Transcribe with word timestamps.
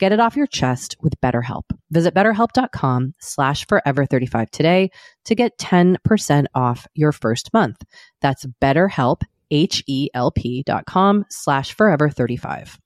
Get 0.00 0.12
it 0.12 0.20
off 0.20 0.34
your 0.34 0.46
chest 0.46 0.96
with 1.02 1.20
BetterHelp. 1.20 1.64
Visit 1.90 2.14
betterhelp.com 2.14 3.12
slash 3.20 3.66
forever35 3.66 4.48
today 4.48 4.90
to 5.26 5.34
get 5.34 5.58
10% 5.58 6.46
off 6.54 6.86
your 6.94 7.12
first 7.12 7.52
month. 7.52 7.84
That's 8.22 8.46
betterhelp, 8.62 9.24
H-E-L-P 9.50 10.62
dot 10.64 10.86
com 10.86 11.26
slash 11.28 11.76
forever35. 11.76 12.78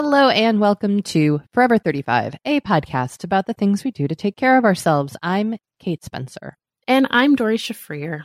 Hello 0.00 0.28
and 0.28 0.60
welcome 0.60 1.02
to 1.02 1.42
Forever 1.52 1.76
35, 1.76 2.36
a 2.44 2.60
podcast 2.60 3.24
about 3.24 3.46
the 3.46 3.52
things 3.52 3.82
we 3.82 3.90
do 3.90 4.06
to 4.06 4.14
take 4.14 4.36
care 4.36 4.56
of 4.56 4.64
ourselves. 4.64 5.16
I'm 5.24 5.56
Kate 5.80 6.04
Spencer, 6.04 6.56
And 6.86 7.08
I'm 7.10 7.34
Doree 7.34 7.58
Shafrir. 7.58 8.22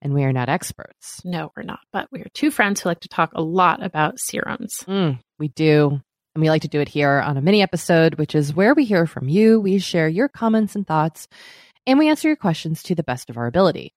and 0.00 0.14
we 0.14 0.24
are 0.24 0.32
not 0.32 0.48
experts. 0.48 1.20
No, 1.22 1.52
we're 1.54 1.62
not, 1.62 1.80
but 1.92 2.08
we 2.10 2.20
are 2.20 2.30
two 2.32 2.50
friends 2.50 2.80
who 2.80 2.88
like 2.88 3.00
to 3.00 3.08
talk 3.08 3.32
a 3.34 3.42
lot 3.42 3.82
about 3.82 4.18
serums. 4.18 4.78
Mm, 4.88 5.18
we 5.38 5.48
do. 5.48 6.00
And 6.34 6.40
we 6.40 6.48
like 6.48 6.62
to 6.62 6.68
do 6.68 6.80
it 6.80 6.88
here 6.88 7.20
on 7.20 7.36
a 7.36 7.42
mini 7.42 7.60
episode, 7.60 8.14
which 8.14 8.34
is 8.34 8.54
where 8.54 8.72
we 8.72 8.86
hear 8.86 9.06
from 9.06 9.28
you. 9.28 9.60
We 9.60 9.80
share 9.80 10.08
your 10.08 10.30
comments 10.30 10.74
and 10.74 10.86
thoughts, 10.86 11.28
and 11.86 11.98
we 11.98 12.08
answer 12.08 12.28
your 12.28 12.36
questions 12.38 12.82
to 12.84 12.94
the 12.94 13.02
best 13.04 13.28
of 13.28 13.36
our 13.36 13.46
ability. 13.46 13.92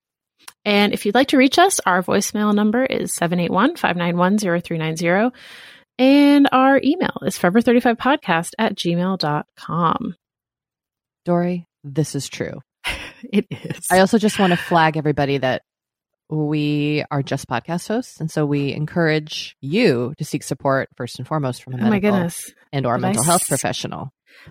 And 0.66 0.92
if 0.92 1.06
you'd 1.06 1.14
like 1.14 1.28
to 1.28 1.38
reach 1.38 1.58
us, 1.58 1.80
our 1.86 2.02
voicemail 2.02 2.54
number 2.54 2.84
is 2.84 3.14
781 3.14 3.76
591 3.76 4.60
0390. 4.60 5.34
And 5.98 6.48
our 6.52 6.80
email 6.82 7.18
is 7.22 7.38
forever35podcast 7.38 8.52
at 8.58 8.76
gmail.com. 8.76 10.14
Doree, 11.24 11.66
this 11.84 12.14
is 12.14 12.28
true. 12.28 12.60
It 13.32 13.46
is. 13.50 13.80
I 13.90 13.98
also 13.98 14.16
just 14.16 14.38
want 14.38 14.52
to 14.52 14.56
flag 14.56 14.96
everybody 14.96 15.38
that 15.38 15.62
we 16.30 17.04
are 17.10 17.20
just 17.20 17.48
podcast 17.48 17.88
hosts, 17.88 18.20
and 18.20 18.30
so 18.30 18.46
we 18.46 18.72
encourage 18.72 19.56
you 19.60 20.14
to 20.18 20.24
seek 20.24 20.44
support 20.44 20.88
first 20.96 21.18
and 21.18 21.26
foremost 21.26 21.64
from 21.64 21.72
a 21.74 21.76
oh 21.78 21.80
my 21.80 21.90
medical 21.90 22.12
goodness. 22.12 22.52
and 22.72 22.86
or 22.86 22.96
Did 22.96 23.04
I 23.04 23.08
mental 23.08 23.24
health 23.24 23.42
s- 23.42 23.48
professional. 23.48 24.10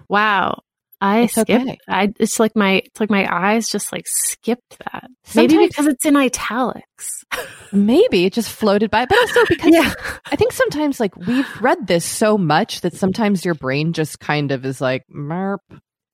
Wow. 0.10 0.64
I 1.00 1.22
It's 1.22 1.34
skipped. 1.34 1.50
okay. 1.52 1.78
I 1.88 2.12
it's 2.20 2.40
like 2.40 2.56
my 2.56 2.82
it's 2.86 3.00
like 3.00 3.10
my 3.10 3.28
eyes 3.32 3.70
just 3.70 3.92
like 3.92 4.06
skipped 4.08 4.78
that. 4.80 5.10
Maybe 5.36 5.58
because 5.68 5.86
it's 5.88 6.06
in 6.06 6.16
italics. 6.16 7.24
Maybe 7.72 8.26
it 8.26 8.34
just 8.34 8.50
floated 8.52 8.90
by, 8.90 9.06
but 9.06 9.18
also 9.20 9.46
because 9.50 9.72
yeah. 9.72 9.94
I 10.32 10.36
think 10.36 10.54
sometimes 10.54 11.00
like 11.00 11.16
we've 11.16 11.48
read 11.62 11.86
this 11.88 12.06
so 12.06 12.38
much 12.38 12.82
that 12.82 12.96
sometimes 12.96 13.46
your 13.46 13.54
brain 13.56 13.94
just 13.94 14.20
kind 14.20 14.52
of 14.52 14.66
is 14.66 14.82
like, 14.82 15.04
merp, 15.14 15.60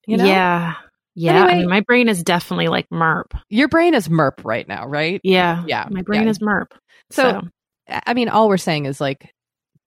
you 0.07 0.17
know? 0.17 0.25
Yeah. 0.25 0.73
Yeah, 1.15 1.43
I 1.43 1.59
mean, 1.59 1.69
my 1.69 1.81
brain 1.81 2.09
is 2.09 2.23
definitely 2.23 2.69
like 2.69 2.89
MERP. 2.89 3.33
Your 3.47 3.67
brain 3.67 3.93
is 3.93 4.09
MERP 4.09 4.43
right 4.43 4.67
now, 4.67 4.87
right? 4.87 5.21
Yeah, 5.23 5.63
Yeah. 5.67 5.87
my 5.91 6.01
brain 6.01 6.23
yeah. 6.23 6.29
is 6.29 6.39
MERP. 6.41 6.73
So, 7.11 7.43
I 7.87 8.15
mean, 8.15 8.29
all 8.29 8.49
we're 8.49 8.57
saying 8.57 8.85
is 8.85 8.99
like, 8.99 9.31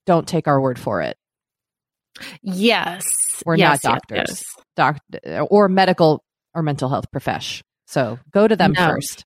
don't 0.07 0.29
take 0.29 0.47
our 0.47 0.61
word 0.61 0.79
for 0.79 1.03
it. 1.03 1.17
Yes, 2.43 3.07
We're 3.45 3.57
Yes, 3.57 3.85
not 3.85 3.95
doctors, 4.09 4.29
yes. 4.29 4.45
doc 4.77 4.99
or 5.51 5.69
medical 5.69 6.23
or 6.55 6.63
mental 6.63 6.89
health 6.89 7.11
profesh. 7.13 7.63
So 7.87 8.19
go 8.33 8.49
to 8.49 8.57
them 8.57 8.73
No. 8.73 8.89
first. 8.89 9.25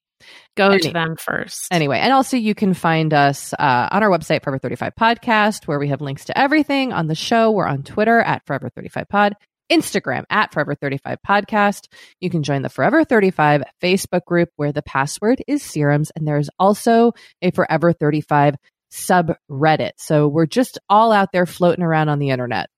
Go 0.56 0.70
Any- 0.72 0.80
to 0.82 0.90
them 0.92 1.16
first. 1.16 1.68
Anyway, 1.70 1.98
and 1.98 2.12
also 2.12 2.36
you 2.36 2.54
can 2.54 2.74
find 2.74 3.14
us 3.14 3.54
uh, 3.54 3.88
on 3.90 4.02
our 4.02 4.10
website, 4.10 4.42
Forever 4.42 4.58
35 4.58 4.92
Podcast, 5.00 5.66
where 5.66 5.78
we 5.78 5.88
have 5.88 6.00
links 6.02 6.26
to 6.26 6.38
everything 6.38 6.92
on 6.92 7.06
the 7.06 7.14
show. 7.14 7.50
We're 7.50 7.66
on 7.66 7.82
Twitter 7.84 8.20
at 8.20 8.44
Forever 8.46 8.68
35 8.68 9.08
Pod, 9.08 9.34
Instagram 9.72 10.24
at 10.28 10.52
Forever 10.52 10.74
35 10.74 11.18
Podcast. 11.26 11.86
You 12.20 12.28
can 12.28 12.42
join 12.42 12.60
the 12.60 12.68
Forever 12.68 13.02
35 13.04 13.62
Facebook 13.82 14.24
group 14.26 14.50
where 14.56 14.72
the 14.72 14.82
password 14.82 15.40
is 15.46 15.62
serums. 15.62 16.10
And 16.14 16.26
there's 16.28 16.50
also 16.58 17.12
a 17.40 17.50
Forever 17.52 17.94
35 17.94 18.56
subreddit. 18.92 19.92
So 19.96 20.28
we're 20.28 20.46
just 20.46 20.78
all 20.88 21.12
out 21.12 21.30
there 21.32 21.46
floating 21.46 21.84
around 21.84 22.08
on 22.10 22.18
the 22.18 22.30
internet. 22.30 22.68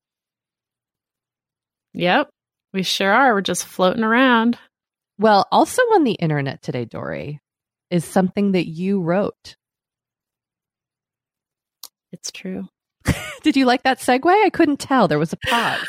Yep, 1.94 2.30
we 2.72 2.82
sure 2.82 3.12
are. 3.12 3.34
We're 3.34 3.40
just 3.40 3.64
floating 3.64 4.04
around. 4.04 4.58
Well, 5.18 5.46
also 5.52 5.82
on 5.82 6.04
the 6.04 6.12
internet 6.12 6.62
today, 6.62 6.84
Doree, 6.84 7.40
is 7.90 8.04
something 8.04 8.52
that 8.52 8.66
you 8.66 9.00
wrote. 9.00 9.56
It's 12.12 12.30
true. 12.30 12.68
Did 13.42 13.56
you 13.56 13.66
like 13.66 13.82
that 13.82 13.98
segue? 13.98 14.26
I 14.26 14.50
couldn't 14.50 14.80
tell. 14.80 15.08
There 15.08 15.18
was 15.18 15.32
a 15.32 15.36
pause. 15.36 15.86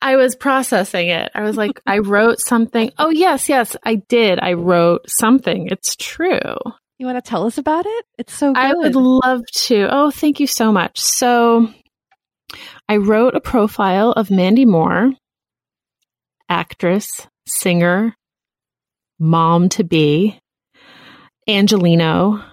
I 0.00 0.16
was 0.16 0.36
processing 0.36 1.08
it. 1.08 1.30
I 1.34 1.42
was 1.42 1.56
like, 1.56 1.80
I 1.86 1.98
wrote 1.98 2.40
something. 2.40 2.92
Oh, 2.98 3.10
yes, 3.10 3.48
yes, 3.48 3.76
I 3.84 3.96
did. 3.96 4.38
I 4.40 4.52
wrote 4.52 5.08
something. 5.08 5.68
It's 5.70 5.96
true. 5.96 6.54
You 6.98 7.06
want 7.06 7.22
to 7.22 7.28
tell 7.28 7.46
us 7.46 7.58
about 7.58 7.84
it? 7.86 8.04
It's 8.16 8.32
so 8.32 8.52
good. 8.52 8.60
I 8.60 8.74
would 8.74 8.94
love 8.94 9.42
to. 9.46 9.88
Oh, 9.90 10.10
thank 10.10 10.40
you 10.40 10.46
so 10.46 10.72
much. 10.72 11.00
So, 11.00 11.68
I 12.88 12.96
wrote 12.96 13.34
a 13.34 13.40
profile 13.40 14.12
of 14.12 14.30
Mandy 14.30 14.64
Moore, 14.64 15.12
actress, 16.48 17.26
singer, 17.46 18.14
mom 19.18 19.68
to 19.70 19.84
be, 19.84 20.38
Angeleno. 21.48 22.44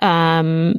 Um, 0.00 0.74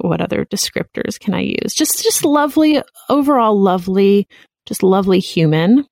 what 0.00 0.20
other 0.20 0.44
descriptors 0.44 1.18
can 1.18 1.34
I 1.34 1.40
use? 1.40 1.74
Just, 1.74 2.02
just 2.02 2.24
lovely, 2.24 2.80
overall 3.08 3.60
lovely, 3.60 4.28
just 4.66 4.82
lovely 4.82 5.18
human. 5.18 5.86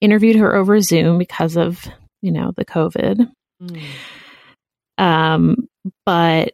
Interviewed 0.00 0.36
her 0.36 0.54
over 0.56 0.80
Zoom 0.80 1.18
because 1.18 1.56
of 1.56 1.86
you 2.20 2.32
know 2.32 2.52
the 2.56 2.64
COVID 2.64 3.28
Mm. 3.62 3.80
um, 4.98 5.68
but 6.04 6.52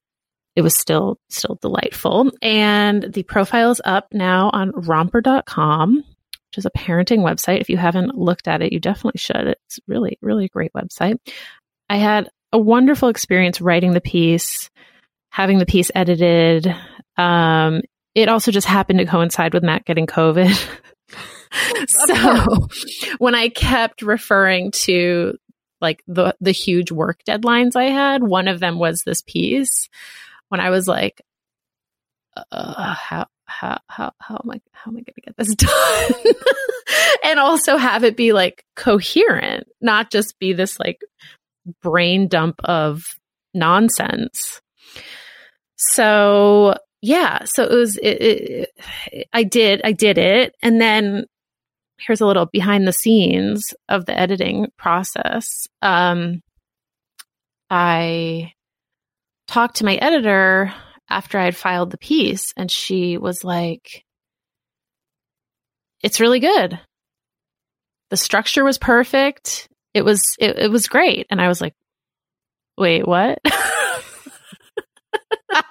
it 0.56 0.62
was 0.62 0.74
still 0.76 1.16
still 1.30 1.58
delightful. 1.62 2.30
And 2.42 3.02
the 3.02 3.22
profile 3.22 3.70
is 3.70 3.80
up 3.84 4.08
now 4.12 4.50
on 4.52 4.72
romper.com, 4.72 6.04
which 6.50 6.58
is 6.58 6.66
a 6.66 6.70
parenting 6.70 7.18
website. 7.20 7.60
If 7.60 7.68
you 7.68 7.76
haven't 7.76 8.16
looked 8.16 8.48
at 8.48 8.62
it, 8.62 8.72
you 8.72 8.80
definitely 8.80 9.18
should. 9.18 9.48
It's 9.48 9.78
really, 9.86 10.18
really 10.20 10.46
a 10.46 10.48
great 10.48 10.72
website. 10.72 11.16
I 11.88 11.96
had 11.96 12.28
a 12.52 12.58
wonderful 12.58 13.08
experience 13.08 13.60
writing 13.60 13.92
the 13.92 14.00
piece, 14.00 14.70
having 15.30 15.58
the 15.58 15.66
piece 15.66 15.90
edited. 15.94 16.74
Um, 17.16 17.82
it 18.14 18.28
also 18.28 18.50
just 18.50 18.66
happened 18.66 18.98
to 19.00 19.06
coincide 19.06 19.54
with 19.54 19.62
Matt 19.62 19.84
getting 19.84 20.06
COVID. 20.06 20.54
so 21.86 22.68
when 23.18 23.34
I 23.34 23.48
kept 23.48 24.02
referring 24.02 24.70
to 24.72 25.34
like 25.80 26.02
the 26.06 26.34
the 26.40 26.52
huge 26.52 26.90
work 26.90 27.20
deadlines 27.24 27.76
I 27.76 27.84
had. 27.84 28.22
One 28.22 28.48
of 28.48 28.60
them 28.60 28.78
was 28.78 29.02
this 29.04 29.22
piece 29.22 29.88
when 30.48 30.60
I 30.60 30.70
was 30.70 30.88
like, 30.88 31.22
uh, 32.50 32.94
how 32.94 33.26
how 33.48 33.80
how 33.88 34.12
how 34.20 34.40
am 34.44 34.50
I 34.50 34.60
how 34.72 34.90
am 34.90 34.96
I 34.96 35.00
going 35.00 35.14
to 35.14 35.20
get 35.22 35.36
this 35.36 35.54
done? 35.54 36.34
and 37.24 37.40
also 37.40 37.76
have 37.76 38.04
it 38.04 38.16
be 38.16 38.32
like 38.32 38.64
coherent, 38.76 39.66
not 39.80 40.10
just 40.10 40.38
be 40.38 40.52
this 40.52 40.78
like 40.78 41.00
brain 41.82 42.28
dump 42.28 42.60
of 42.64 43.02
nonsense. 43.54 44.60
So 45.76 46.76
yeah, 47.00 47.44
so 47.44 47.64
it 47.64 47.70
was. 47.70 47.96
It, 47.96 48.20
it, 49.12 49.28
I 49.32 49.44
did. 49.44 49.80
I 49.84 49.92
did 49.92 50.18
it, 50.18 50.54
and 50.62 50.80
then 50.80 51.26
here's 51.98 52.20
a 52.20 52.26
little 52.26 52.46
behind 52.46 52.86
the 52.86 52.92
scenes 52.92 53.74
of 53.88 54.04
the 54.06 54.18
editing 54.18 54.68
process. 54.76 55.66
Um, 55.82 56.42
I 57.70 58.52
talked 59.46 59.76
to 59.76 59.84
my 59.84 59.94
editor 59.96 60.72
after 61.08 61.38
I 61.38 61.44
had 61.44 61.56
filed 61.56 61.90
the 61.90 61.98
piece, 61.98 62.44
and 62.56 62.70
she 62.70 63.18
was 63.18 63.44
like, 63.44 64.04
"It's 66.02 66.20
really 66.20 66.40
good. 66.40 66.78
The 68.10 68.16
structure 68.16 68.64
was 68.64 68.78
perfect. 68.78 69.68
It 69.94 70.04
was 70.04 70.20
it, 70.38 70.58
it 70.58 70.70
was 70.70 70.88
great." 70.88 71.26
And 71.30 71.40
I 71.40 71.48
was 71.48 71.60
like, 71.60 71.74
"Wait, 72.76 73.06
what?" 73.06 73.38
like, 75.50 75.64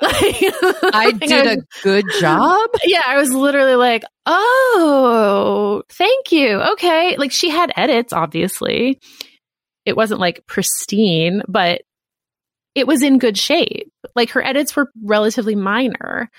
I 0.02 1.12
did 1.18 1.46
a 1.46 1.62
good 1.82 2.04
job. 2.20 2.70
yeah, 2.84 3.02
I 3.06 3.18
was 3.18 3.32
literally 3.32 3.74
like, 3.76 4.04
oh, 4.24 5.82
thank 5.90 6.32
you. 6.32 6.60
Okay. 6.72 7.16
Like 7.16 7.32
she 7.32 7.50
had 7.50 7.72
edits, 7.76 8.12
obviously. 8.12 8.98
It 9.84 9.96
wasn't 9.96 10.20
like 10.20 10.46
pristine, 10.46 11.42
but 11.48 11.82
it 12.76 12.86
was 12.86 13.02
in 13.02 13.18
good 13.18 13.36
shape. 13.38 13.90
Like 14.14 14.30
her 14.30 14.44
edits 14.44 14.76
were 14.76 14.90
relatively 15.02 15.54
minor. 15.56 16.30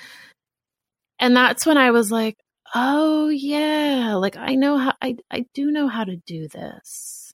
And 1.20 1.36
that's 1.36 1.66
when 1.66 1.78
I 1.78 1.92
was 1.92 2.12
like, 2.12 2.36
oh, 2.76 3.30
yeah. 3.30 4.16
Like 4.16 4.38
I 4.38 4.56
know 4.56 4.78
how, 4.78 4.94
I, 5.02 5.16
I 5.32 5.46
do 5.54 5.72
know 5.72 5.88
how 5.88 6.04
to 6.04 6.16
do 6.28 6.48
this. 6.48 7.32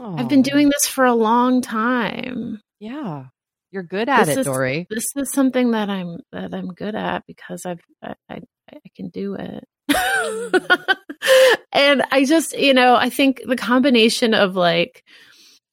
I've 0.00 0.28
been 0.28 0.42
doing 0.42 0.70
this 0.70 0.86
for 0.88 1.04
a 1.04 1.14
long 1.14 1.60
time. 1.62 2.60
Yeah, 2.80 3.26
you're 3.70 3.84
good 3.84 4.08
at 4.08 4.26
This 4.26 4.36
it, 4.36 4.40
is- 4.40 4.46
Doree. 4.46 4.86
this 4.90 5.04
is 5.16 5.30
something 5.30 5.70
that 5.70 5.88
I'm 5.88 6.18
that 6.32 6.52
I'm 6.52 6.68
good 6.68 6.96
at 6.96 7.22
because 7.28 7.64
I've 7.64 7.78
I 8.02 8.14
I, 8.28 8.40
I 8.72 8.78
can 8.96 9.08
do 9.10 9.34
it. 9.34 9.64
Mm. 9.90 10.96
and 11.72 12.02
I 12.10 12.24
just, 12.24 12.58
you 12.58 12.74
know, 12.74 12.96
I 12.96 13.08
think 13.08 13.42
the 13.46 13.56
combination 13.56 14.34
of 14.34 14.56
like 14.56 15.04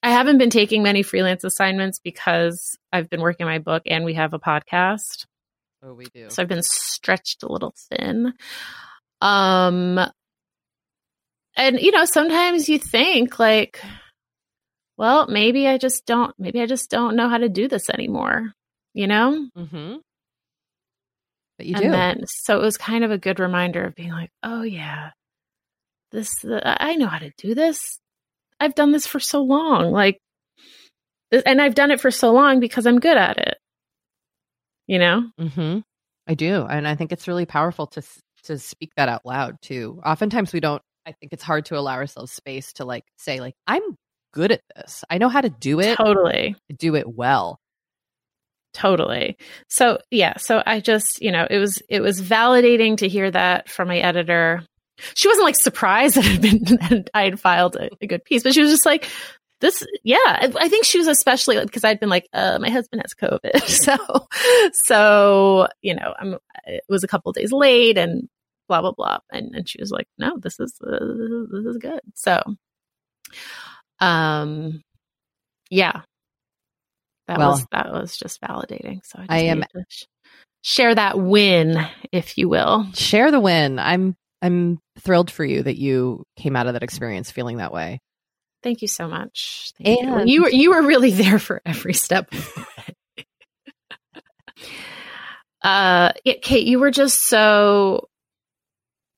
I 0.03 0.09
haven't 0.09 0.39
been 0.39 0.49
taking 0.49 0.81
many 0.81 1.03
freelance 1.03 1.43
assignments 1.43 1.99
because 1.99 2.77
I've 2.91 3.09
been 3.09 3.21
working 3.21 3.45
my 3.45 3.59
book 3.59 3.83
and 3.85 4.03
we 4.03 4.15
have 4.15 4.33
a 4.33 4.39
podcast. 4.39 5.25
Oh, 5.83 5.93
we 5.93 6.05
do. 6.05 6.29
So 6.29 6.41
I've 6.41 6.47
been 6.47 6.63
stretched 6.63 7.43
a 7.43 7.51
little 7.51 7.73
thin. 7.89 8.33
Um 9.21 9.99
and 11.55 11.79
you 11.79 11.91
know, 11.91 12.05
sometimes 12.05 12.69
you 12.69 12.79
think 12.79 13.37
like 13.39 13.81
well, 14.97 15.27
maybe 15.27 15.67
I 15.67 15.77
just 15.77 16.05
don't 16.05 16.33
maybe 16.39 16.61
I 16.61 16.65
just 16.65 16.89
don't 16.89 17.15
know 17.15 17.29
how 17.29 17.37
to 17.37 17.49
do 17.49 17.67
this 17.67 17.89
anymore. 17.89 18.53
You 18.93 19.07
know? 19.07 19.47
mm-hmm. 19.55 19.95
But 21.57 21.65
you 21.67 21.75
and 21.75 21.83
do. 21.83 21.91
then 21.91 22.23
so 22.25 22.57
it 22.57 22.61
was 22.61 22.77
kind 22.77 23.03
of 23.03 23.11
a 23.11 23.19
good 23.19 23.39
reminder 23.39 23.83
of 23.83 23.93
being 23.93 24.11
like, 24.11 24.31
"Oh 24.41 24.63
yeah. 24.63 25.11
This 26.11 26.43
I 26.43 26.95
know 26.95 27.07
how 27.07 27.19
to 27.19 27.31
do 27.37 27.53
this. 27.53 28.00
I've 28.61 28.75
done 28.75 28.91
this 28.91 29.07
for 29.07 29.19
so 29.19 29.41
long. 29.41 29.91
Like 29.91 30.19
and 31.31 31.61
I've 31.61 31.75
done 31.75 31.91
it 31.91 32.01
for 32.01 32.11
so 32.11 32.31
long 32.31 32.59
because 32.59 32.85
I'm 32.85 32.99
good 32.99 33.17
at 33.17 33.37
it." 33.37 33.57
You 34.87 34.99
know? 34.99 35.23
mm-hmm. 35.39 35.79
I 36.27 36.33
do, 36.33 36.65
and 36.65 36.87
I 36.87 36.95
think 36.95 37.11
it's 37.11 37.27
really 37.27 37.45
powerful 37.45 37.87
to 37.87 38.03
to 38.43 38.57
speak 38.57 38.91
that 38.95 39.09
out 39.09 39.25
loud 39.25 39.57
too. 39.61 40.01
Oftentimes, 40.05 40.53
we 40.53 40.59
don't. 40.59 40.81
I 41.05 41.13
think 41.13 41.33
it's 41.33 41.43
hard 41.43 41.65
to 41.65 41.77
allow 41.77 41.95
ourselves 41.95 42.31
space 42.31 42.73
to 42.73 42.85
like 42.85 43.03
say, 43.17 43.39
like, 43.39 43.55
I'm 43.65 43.81
good 44.33 44.51
at 44.51 44.61
this. 44.75 45.03
I 45.09 45.17
know 45.17 45.29
how 45.29 45.41
to 45.41 45.49
do 45.49 45.79
it. 45.79 45.95
Totally. 45.97 46.55
Do 46.77 46.95
it 46.95 47.07
well. 47.07 47.59
Totally. 48.73 49.37
So 49.67 49.97
yeah, 50.11 50.37
so 50.37 50.63
I 50.65 50.79
just, 50.79 51.21
you 51.21 51.31
know, 51.31 51.45
it 51.49 51.57
was 51.57 51.81
it 51.89 52.01
was 52.01 52.21
validating 52.21 52.97
to 52.97 53.07
hear 53.07 53.29
that 53.31 53.69
from 53.69 53.89
my 53.89 53.97
editor. 53.97 54.63
She 55.15 55.27
wasn't 55.27 55.45
like 55.45 55.55
surprised 55.55 56.15
that 56.15 56.25
had 56.25 56.41
been 56.41 56.63
that 56.63 57.09
I 57.13 57.23
had 57.23 57.39
filed 57.39 57.75
a, 57.75 57.89
a 58.01 58.07
good 58.07 58.23
piece, 58.23 58.43
but 58.43 58.53
she 58.53 58.61
was 58.61 58.69
just 58.71 58.85
like, 58.85 59.09
"This, 59.59 59.83
yeah." 60.03 60.17
I, 60.25 60.51
I 60.59 60.69
think 60.69 60.85
she 60.85 60.97
was 60.97 61.07
especially 61.07 61.57
like, 61.57 61.65
because 61.67 61.83
I'd 61.83 61.99
been 61.99 62.09
like, 62.09 62.27
uh, 62.33 62.59
"My 62.61 62.69
husband 62.69 63.01
has 63.01 63.13
COVID," 63.13 63.61
so 63.67 64.27
so 64.85 65.67
you 65.81 65.95
know, 65.95 66.13
I'm 66.19 66.35
it 66.65 66.83
was 66.89 67.03
a 67.03 67.07
couple 67.07 67.31
days 67.31 67.51
late 67.51 67.97
and 67.97 68.27
blah 68.67 68.81
blah 68.81 68.91
blah, 68.91 69.19
and 69.31 69.55
and 69.55 69.67
she 69.67 69.79
was 69.81 69.91
like, 69.91 70.07
"No, 70.17 70.37
this 70.37 70.59
is 70.59 70.73
uh, 70.85 70.99
this 71.51 71.65
is 71.65 71.77
good." 71.77 72.01
So, 72.15 72.41
um, 73.99 74.81
yeah, 75.69 76.01
that 77.27 77.37
Well- 77.37 77.51
was 77.51 77.65
that 77.71 77.91
was 77.91 78.17
just 78.17 78.41
validating. 78.41 79.01
So 79.05 79.19
I, 79.19 79.21
just 79.21 79.31
I 79.31 79.37
am- 79.39 79.63
share 80.61 80.93
that 80.93 81.17
win, 81.19 81.77
if 82.11 82.37
you 82.37 82.49
will. 82.49 82.85
Share 82.93 83.31
the 83.31 83.39
win. 83.39 83.79
I'm 83.79 84.15
I'm 84.41 84.79
thrilled 84.99 85.29
for 85.29 85.45
you 85.45 85.63
that 85.63 85.77
you 85.77 86.23
came 86.37 86.55
out 86.55 86.67
of 86.67 86.73
that 86.73 86.83
experience 86.83 87.31
feeling 87.31 87.57
that 87.57 87.73
way. 87.73 87.99
Thank 88.63 88.81
you 88.81 88.87
so 88.87 89.07
much. 89.07 89.71
Thank 89.77 90.01
and 90.03 90.29
you. 90.29 90.35
you 90.35 90.41
were 90.43 90.49
you 90.49 90.69
were 90.71 90.81
really 90.81 91.11
there 91.21 91.39
for 91.39 91.61
every 91.65 91.93
step. 91.93 92.33
uh, 95.61 96.11
yeah, 96.23 96.33
Kate, 96.41 96.67
you 96.67 96.79
were 96.79 96.91
just 96.91 97.19
so 97.19 98.07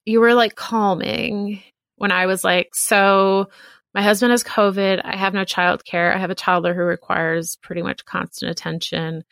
you 0.05 0.19
were 0.19 0.33
like 0.33 0.55
calming 0.55 1.61
when 1.95 2.11
I 2.11 2.25
was 2.25 2.43
like, 2.43 2.69
so 2.73 3.49
my 3.93 4.01
husband 4.01 4.31
has 4.31 4.43
COVID. 4.43 5.01
I 5.03 5.15
have 5.15 5.33
no 5.33 5.45
child 5.45 5.85
care. 5.85 6.13
I 6.13 6.17
have 6.17 6.31
a 6.31 6.35
toddler 6.35 6.73
who 6.73 6.81
requires 6.81 7.57
pretty 7.61 7.81
much 7.81 8.05
constant 8.05 8.51
attention. 8.51 9.23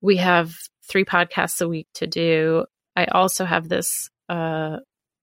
We 0.00 0.18
have 0.18 0.54
three 0.88 1.04
podcasts 1.04 1.60
a 1.60 1.68
week 1.68 1.88
to 1.94 2.06
do. 2.06 2.66
I 2.94 3.06
also 3.06 3.44
have 3.44 3.68
this 3.68 4.10
uh, 4.28 4.78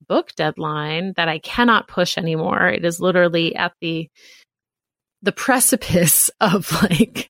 book 0.07 0.33
deadline 0.35 1.13
that 1.15 1.29
I 1.29 1.39
cannot 1.39 1.87
push 1.87 2.17
anymore. 2.17 2.67
It 2.67 2.85
is 2.85 2.99
literally 2.99 3.55
at 3.55 3.73
the 3.81 4.09
the 5.21 5.31
precipice 5.31 6.29
of 6.39 6.71
like 6.83 7.29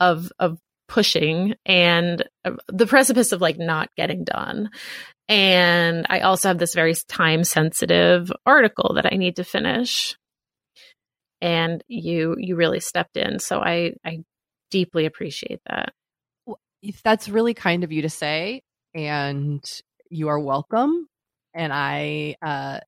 of 0.00 0.30
of 0.38 0.58
pushing 0.88 1.54
and 1.64 2.22
uh, 2.44 2.52
the 2.68 2.86
precipice 2.86 3.32
of 3.32 3.40
like 3.40 3.58
not 3.58 3.88
getting 3.96 4.24
done. 4.24 4.70
And 5.28 6.06
I 6.10 6.20
also 6.20 6.48
have 6.48 6.58
this 6.58 6.74
very 6.74 6.94
time 7.08 7.44
sensitive 7.44 8.30
article 8.44 8.94
that 8.94 9.06
I 9.10 9.16
need 9.16 9.36
to 9.36 9.44
finish. 9.44 10.16
And 11.40 11.82
you 11.88 12.36
you 12.38 12.56
really 12.56 12.80
stepped 12.80 13.16
in, 13.16 13.38
so 13.38 13.60
I 13.60 13.94
I 14.04 14.20
deeply 14.70 15.06
appreciate 15.06 15.60
that. 15.66 15.92
That's 17.02 17.28
really 17.28 17.54
kind 17.54 17.84
of 17.84 17.92
you 17.92 18.02
to 18.02 18.10
say 18.10 18.62
and 18.94 19.62
you 20.14 20.28
are 20.28 20.38
welcome 20.38 21.06
and 21.54 21.72
I 21.72 22.36
uh 22.42 22.80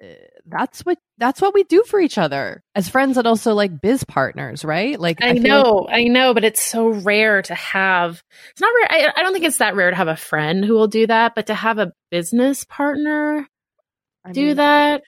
eh, 0.00 0.14
that's 0.46 0.80
what 0.80 0.98
that's 1.18 1.40
what 1.40 1.54
we 1.54 1.64
do 1.64 1.82
for 1.84 2.00
each 2.00 2.18
other 2.18 2.62
as 2.74 2.88
friends 2.88 3.16
and 3.16 3.26
also 3.26 3.54
like 3.54 3.80
biz 3.80 4.04
partners, 4.04 4.64
right? 4.64 4.98
Like 4.98 5.22
I, 5.22 5.30
I 5.30 5.32
know, 5.32 5.86
like- 5.86 5.94
I 5.94 6.04
know, 6.04 6.34
but 6.34 6.44
it's 6.44 6.62
so 6.62 6.88
rare 6.88 7.42
to 7.42 7.54
have. 7.54 8.22
It's 8.52 8.60
not 8.60 8.72
rare. 8.74 8.86
I, 8.90 9.12
I, 9.16 9.22
don't 9.22 9.32
think 9.32 9.44
it's 9.44 9.58
that 9.58 9.76
rare 9.76 9.90
to 9.90 9.96
have 9.96 10.08
a 10.08 10.16
friend 10.16 10.64
who 10.64 10.74
will 10.74 10.88
do 10.88 11.06
that, 11.06 11.34
but 11.34 11.46
to 11.46 11.54
have 11.54 11.78
a 11.78 11.92
business 12.10 12.64
partner 12.64 13.46
I 14.24 14.32
do 14.32 14.46
mean, 14.46 14.56
that, 14.56 15.02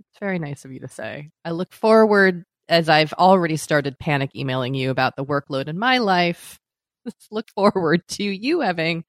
it's 0.00 0.18
very 0.20 0.38
nice 0.38 0.64
of 0.64 0.72
you 0.72 0.80
to 0.80 0.88
say. 0.88 1.30
I 1.44 1.50
look 1.52 1.72
forward 1.72 2.44
as 2.68 2.88
I've 2.88 3.12
already 3.14 3.56
started 3.56 3.98
panic 3.98 4.30
emailing 4.34 4.74
you 4.74 4.90
about 4.90 5.16
the 5.16 5.24
workload 5.24 5.68
in 5.68 5.78
my 5.78 5.98
life. 5.98 6.58
Let's 7.04 7.28
look 7.30 7.48
forward 7.54 8.02
to 8.08 8.24
you 8.24 8.60
having 8.60 9.04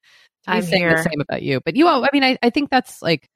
I'm 0.48 0.62
saying 0.64 0.82
here. 0.82 0.96
the 0.96 1.04
same 1.04 1.22
about 1.22 1.44
you. 1.44 1.62
But 1.64 1.76
you, 1.76 1.88
all, 1.88 2.04
I 2.04 2.10
mean, 2.14 2.24
I, 2.24 2.38
I 2.42 2.50
think 2.50 2.70
that's 2.70 3.02
like 3.02 3.30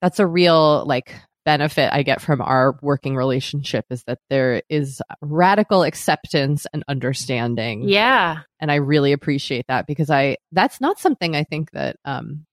that's 0.00 0.18
a 0.18 0.26
real 0.26 0.84
like 0.86 1.14
benefit 1.44 1.92
I 1.92 2.02
get 2.02 2.20
from 2.20 2.40
our 2.40 2.78
working 2.82 3.16
relationship 3.16 3.84
is 3.90 4.02
that 4.04 4.18
there 4.30 4.62
is 4.68 5.02
radical 5.20 5.82
acceptance 5.82 6.66
and 6.72 6.82
understanding. 6.88 7.88
Yeah. 7.88 8.40
And 8.60 8.72
I 8.72 8.76
really 8.76 9.12
appreciate 9.12 9.66
that 9.68 9.86
because 9.86 10.10
I 10.10 10.38
that's 10.52 10.80
not 10.80 10.98
something 10.98 11.36
I 11.36 11.44
think 11.44 11.70
that 11.72 11.96
um 12.04 12.46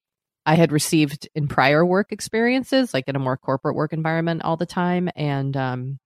I 0.46 0.56
had 0.56 0.72
received 0.72 1.30
in 1.36 1.48
prior 1.48 1.86
work 1.86 2.12
experiences, 2.12 2.94
like 2.94 3.08
in 3.08 3.16
a 3.16 3.20
more 3.20 3.38
corporate 3.38 3.76
work 3.76 3.94
environment 3.94 4.44
all 4.44 4.58
the 4.58 4.66
time. 4.66 5.10
And 5.16 5.56
um 5.56 6.00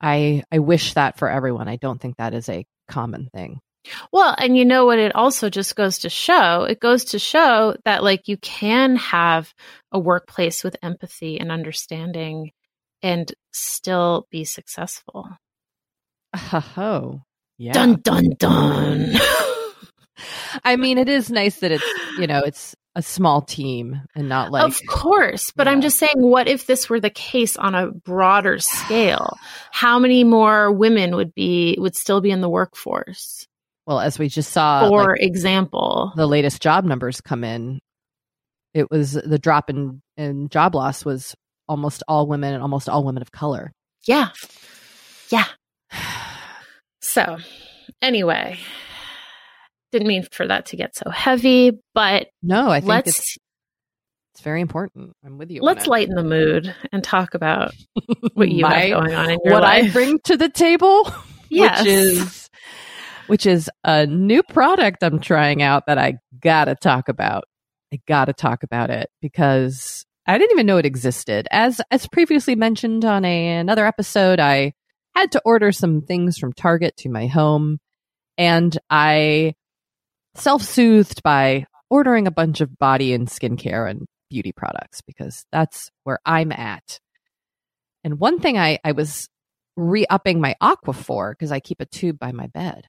I 0.00 0.42
I 0.52 0.58
wish 0.58 0.94
that 0.94 1.18
for 1.18 1.30
everyone. 1.30 1.68
I 1.68 1.76
don't 1.76 2.00
think 2.00 2.16
that 2.16 2.34
is 2.34 2.48
a 2.48 2.66
common 2.88 3.28
thing. 3.32 3.60
Well, 4.12 4.34
and 4.38 4.56
you 4.56 4.64
know 4.64 4.86
what 4.86 4.98
it 4.98 5.14
also 5.14 5.50
just 5.50 5.76
goes 5.76 5.98
to 6.00 6.08
show? 6.08 6.64
It 6.64 6.80
goes 6.80 7.04
to 7.06 7.18
show 7.18 7.76
that 7.84 8.02
like 8.02 8.28
you 8.28 8.36
can 8.36 8.96
have 8.96 9.52
a 9.90 9.98
workplace 9.98 10.62
with 10.62 10.76
empathy 10.82 11.38
and 11.40 11.50
understanding 11.50 12.52
and 13.02 13.32
still 13.52 14.26
be 14.30 14.44
successful. 14.44 15.28
Oh, 16.78 17.20
yeah. 17.58 17.72
Dun 17.72 18.00
dun 18.00 18.30
dun. 18.38 19.12
I 20.64 20.76
mean, 20.76 20.96
it 20.96 21.08
is 21.08 21.30
nice 21.30 21.60
that 21.60 21.72
it's, 21.72 21.84
you 22.18 22.26
know, 22.26 22.40
it's 22.40 22.74
a 22.94 23.02
small 23.02 23.42
team 23.42 24.00
and 24.14 24.28
not 24.28 24.50
like 24.50 24.64
Of 24.64 24.80
course, 24.88 25.52
but 25.54 25.66
yeah. 25.66 25.72
I'm 25.72 25.80
just 25.80 25.98
saying 25.98 26.14
what 26.16 26.48
if 26.48 26.66
this 26.66 26.88
were 26.90 27.00
the 27.00 27.10
case 27.10 27.56
on 27.56 27.74
a 27.74 27.90
broader 27.90 28.58
scale? 28.58 29.36
How 29.72 29.98
many 29.98 30.24
more 30.24 30.72
women 30.72 31.16
would 31.16 31.34
be 31.34 31.76
would 31.78 31.96
still 31.96 32.20
be 32.20 32.30
in 32.30 32.40
the 32.40 32.48
workforce? 32.48 33.46
Well, 33.86 34.00
as 34.00 34.18
we 34.18 34.28
just 34.28 34.52
saw, 34.52 34.88
for 34.88 35.10
like, 35.10 35.22
example, 35.22 36.12
the 36.16 36.26
latest 36.26 36.62
job 36.62 36.84
numbers 36.84 37.20
come 37.20 37.44
in. 37.44 37.80
It 38.74 38.90
was 38.90 39.12
the 39.12 39.38
drop 39.38 39.68
in, 39.68 40.00
in 40.16 40.48
job 40.48 40.74
loss 40.74 41.04
was 41.04 41.34
almost 41.68 42.02
all 42.08 42.26
women 42.26 42.54
and 42.54 42.62
almost 42.62 42.88
all 42.88 43.04
women 43.04 43.22
of 43.22 43.32
color. 43.32 43.72
Yeah. 44.06 44.30
Yeah. 45.30 45.46
So, 47.04 47.38
anyway, 48.00 48.58
didn't 49.90 50.06
mean 50.06 50.24
for 50.30 50.46
that 50.46 50.66
to 50.66 50.76
get 50.76 50.96
so 50.96 51.10
heavy, 51.10 51.72
but 51.94 52.28
no, 52.42 52.70
I 52.70 52.78
think 52.78 52.88
let's, 52.88 53.08
it's, 53.08 53.38
it's 54.32 54.40
very 54.40 54.60
important. 54.60 55.12
I'm 55.24 55.36
with 55.36 55.50
you. 55.50 55.62
Let's 55.62 55.86
lighten 55.88 56.14
the 56.14 56.22
mood 56.22 56.74
and 56.92 57.02
talk 57.02 57.34
about 57.34 57.74
what 58.34 58.48
you 58.48 58.62
My, 58.62 58.86
have 58.86 59.02
going 59.02 59.14
on 59.14 59.30
in 59.30 59.40
your 59.44 59.54
what 59.54 59.62
life. 59.62 59.82
What 59.82 59.90
I 59.90 59.92
bring 59.92 60.18
to 60.20 60.36
the 60.36 60.48
table, 60.48 61.12
yes. 61.50 61.80
which 61.80 61.88
is 61.88 62.41
which 63.26 63.46
is 63.46 63.70
a 63.84 64.06
new 64.06 64.42
product 64.42 65.02
I'm 65.02 65.20
trying 65.20 65.62
out 65.62 65.86
that 65.86 65.98
I 65.98 66.18
gotta 66.40 66.74
talk 66.74 67.08
about. 67.08 67.44
I 67.92 68.00
gotta 68.06 68.32
talk 68.32 68.62
about 68.62 68.90
it 68.90 69.10
because 69.20 70.04
I 70.26 70.38
didn't 70.38 70.52
even 70.52 70.66
know 70.66 70.78
it 70.78 70.86
existed. 70.86 71.48
As 71.50 71.80
as 71.90 72.06
previously 72.06 72.54
mentioned 72.54 73.04
on 73.04 73.24
a, 73.24 73.56
another 73.56 73.86
episode, 73.86 74.40
I 74.40 74.72
had 75.14 75.32
to 75.32 75.42
order 75.44 75.72
some 75.72 76.02
things 76.02 76.38
from 76.38 76.52
Target 76.52 76.96
to 76.98 77.10
my 77.10 77.26
home, 77.26 77.78
and 78.38 78.76
I 78.88 79.54
self-soothed 80.34 81.22
by 81.22 81.66
ordering 81.90 82.26
a 82.26 82.32
bunch 82.32 82.60
of 82.60 82.78
body 82.78 83.12
and 83.12 83.28
skincare 83.28 83.90
and 83.90 84.06
beauty 84.30 84.52
products 84.52 85.02
because 85.02 85.44
that's 85.52 85.90
where 86.04 86.18
I'm 86.24 86.52
at. 86.52 87.00
And 88.02 88.18
one 88.18 88.40
thing 88.40 88.56
I, 88.56 88.78
I 88.82 88.92
was 88.92 89.28
re-upping 89.76 90.40
my 90.40 90.56
Aquaphor 90.62 91.32
because 91.32 91.52
I 91.52 91.60
keep 91.60 91.80
a 91.80 91.86
tube 91.86 92.18
by 92.18 92.32
my 92.32 92.46
bed 92.46 92.86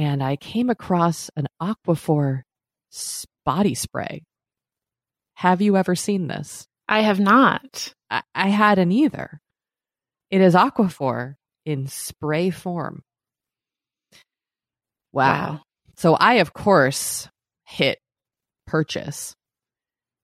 and 0.00 0.22
I 0.22 0.36
came 0.36 0.70
across 0.70 1.30
an 1.36 1.46
Aquaphor 1.60 2.40
body 3.44 3.74
spray. 3.74 4.22
Have 5.34 5.60
you 5.60 5.76
ever 5.76 5.94
seen 5.94 6.26
this? 6.26 6.66
I 6.88 7.02
have 7.02 7.20
not. 7.20 7.92
I, 8.08 8.22
I 8.34 8.48
hadn't 8.48 8.92
either. 8.92 9.42
It 10.30 10.40
is 10.40 10.54
Aquaphor 10.54 11.34
in 11.66 11.86
spray 11.86 12.48
form. 12.48 13.02
Wow. 15.12 15.22
wow. 15.22 15.60
So 15.96 16.14
I, 16.14 16.34
of 16.36 16.54
course, 16.54 17.28
hit 17.66 17.98
purchase. 18.66 19.34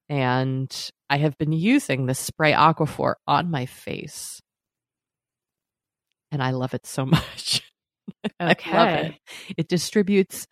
And 0.08 0.74
I 1.10 1.18
have 1.18 1.36
been 1.36 1.52
using 1.52 2.06
the 2.06 2.14
spray 2.14 2.52
Aquaphor 2.52 3.16
on 3.26 3.50
my 3.50 3.66
face. 3.66 4.40
And 6.32 6.42
I 6.42 6.52
love 6.52 6.72
it 6.72 6.86
so 6.86 7.04
much. 7.04 7.65
Okay. 8.40 9.18
it. 9.48 9.54
it 9.58 9.68
distributes 9.68 10.46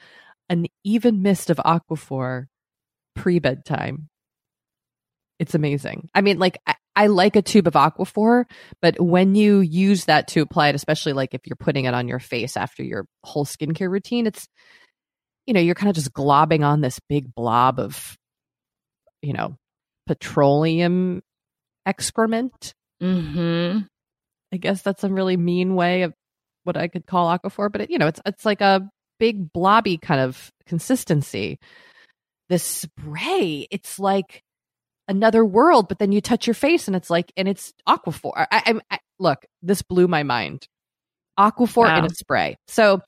an 0.48 0.66
even 0.84 1.22
mist 1.22 1.50
of 1.50 1.56
Aquaphor 1.58 2.46
pre 3.14 3.38
bedtime. 3.38 4.08
It's 5.38 5.54
amazing. 5.54 6.08
I 6.14 6.20
mean, 6.20 6.38
like, 6.38 6.58
I, 6.66 6.74
I, 6.94 7.06
like 7.08 7.34
a 7.34 7.42
tube 7.42 7.66
of 7.66 7.74
Aquaphor, 7.74 8.44
but 8.80 9.00
when 9.00 9.34
you 9.34 9.60
use 9.60 10.04
that 10.04 10.28
to 10.28 10.40
apply 10.40 10.68
it, 10.68 10.76
especially 10.76 11.12
like 11.12 11.34
if 11.34 11.40
you're 11.46 11.56
putting 11.56 11.86
it 11.86 11.94
on 11.94 12.06
your 12.06 12.20
face 12.20 12.56
after 12.56 12.84
your 12.84 13.06
whole 13.24 13.44
skincare 13.44 13.90
routine, 13.90 14.26
it's, 14.26 14.46
you 15.46 15.54
know, 15.54 15.60
you're 15.60 15.74
kind 15.74 15.90
of 15.90 15.96
just 15.96 16.12
globbing 16.12 16.64
on 16.64 16.80
this 16.80 17.00
big 17.08 17.34
blob 17.34 17.80
of, 17.80 18.16
you 19.22 19.32
know, 19.32 19.56
petroleum 20.06 21.22
excrement. 21.84 22.74
Mm-hmm. 23.02 23.80
I 24.52 24.56
guess 24.56 24.82
that's 24.82 25.02
a 25.02 25.08
really 25.08 25.36
mean 25.36 25.74
way 25.74 26.02
of 26.02 26.14
what 26.64 26.76
I 26.76 26.88
could 26.88 27.06
call 27.06 27.26
Aquaphor, 27.26 27.70
but 27.70 27.82
it, 27.82 27.90
you 27.90 27.98
know, 27.98 28.08
it's 28.08 28.20
it's 28.26 28.44
like 28.44 28.60
a 28.60 28.88
big 29.18 29.52
blobby 29.52 29.96
kind 29.96 30.20
of 30.20 30.52
consistency. 30.66 31.58
The 32.48 32.58
spray, 32.58 33.66
it's 33.70 33.98
like 33.98 34.42
another 35.08 35.44
world, 35.44 35.88
but 35.88 35.98
then 35.98 36.12
you 36.12 36.20
touch 36.20 36.46
your 36.46 36.54
face 36.54 36.88
and 36.88 36.96
it's 36.96 37.10
like, 37.10 37.32
and 37.36 37.48
it's 37.48 37.72
Aquaphor. 37.88 38.32
I, 38.36 38.46
I, 38.50 38.80
I 38.90 38.98
look, 39.18 39.44
this 39.62 39.82
blew 39.82 40.08
my 40.08 40.22
mind. 40.22 40.66
Aquaphor 41.38 41.84
wow. 41.84 41.98
in 41.98 42.04
a 42.04 42.10
spray. 42.10 42.56
So 42.68 43.00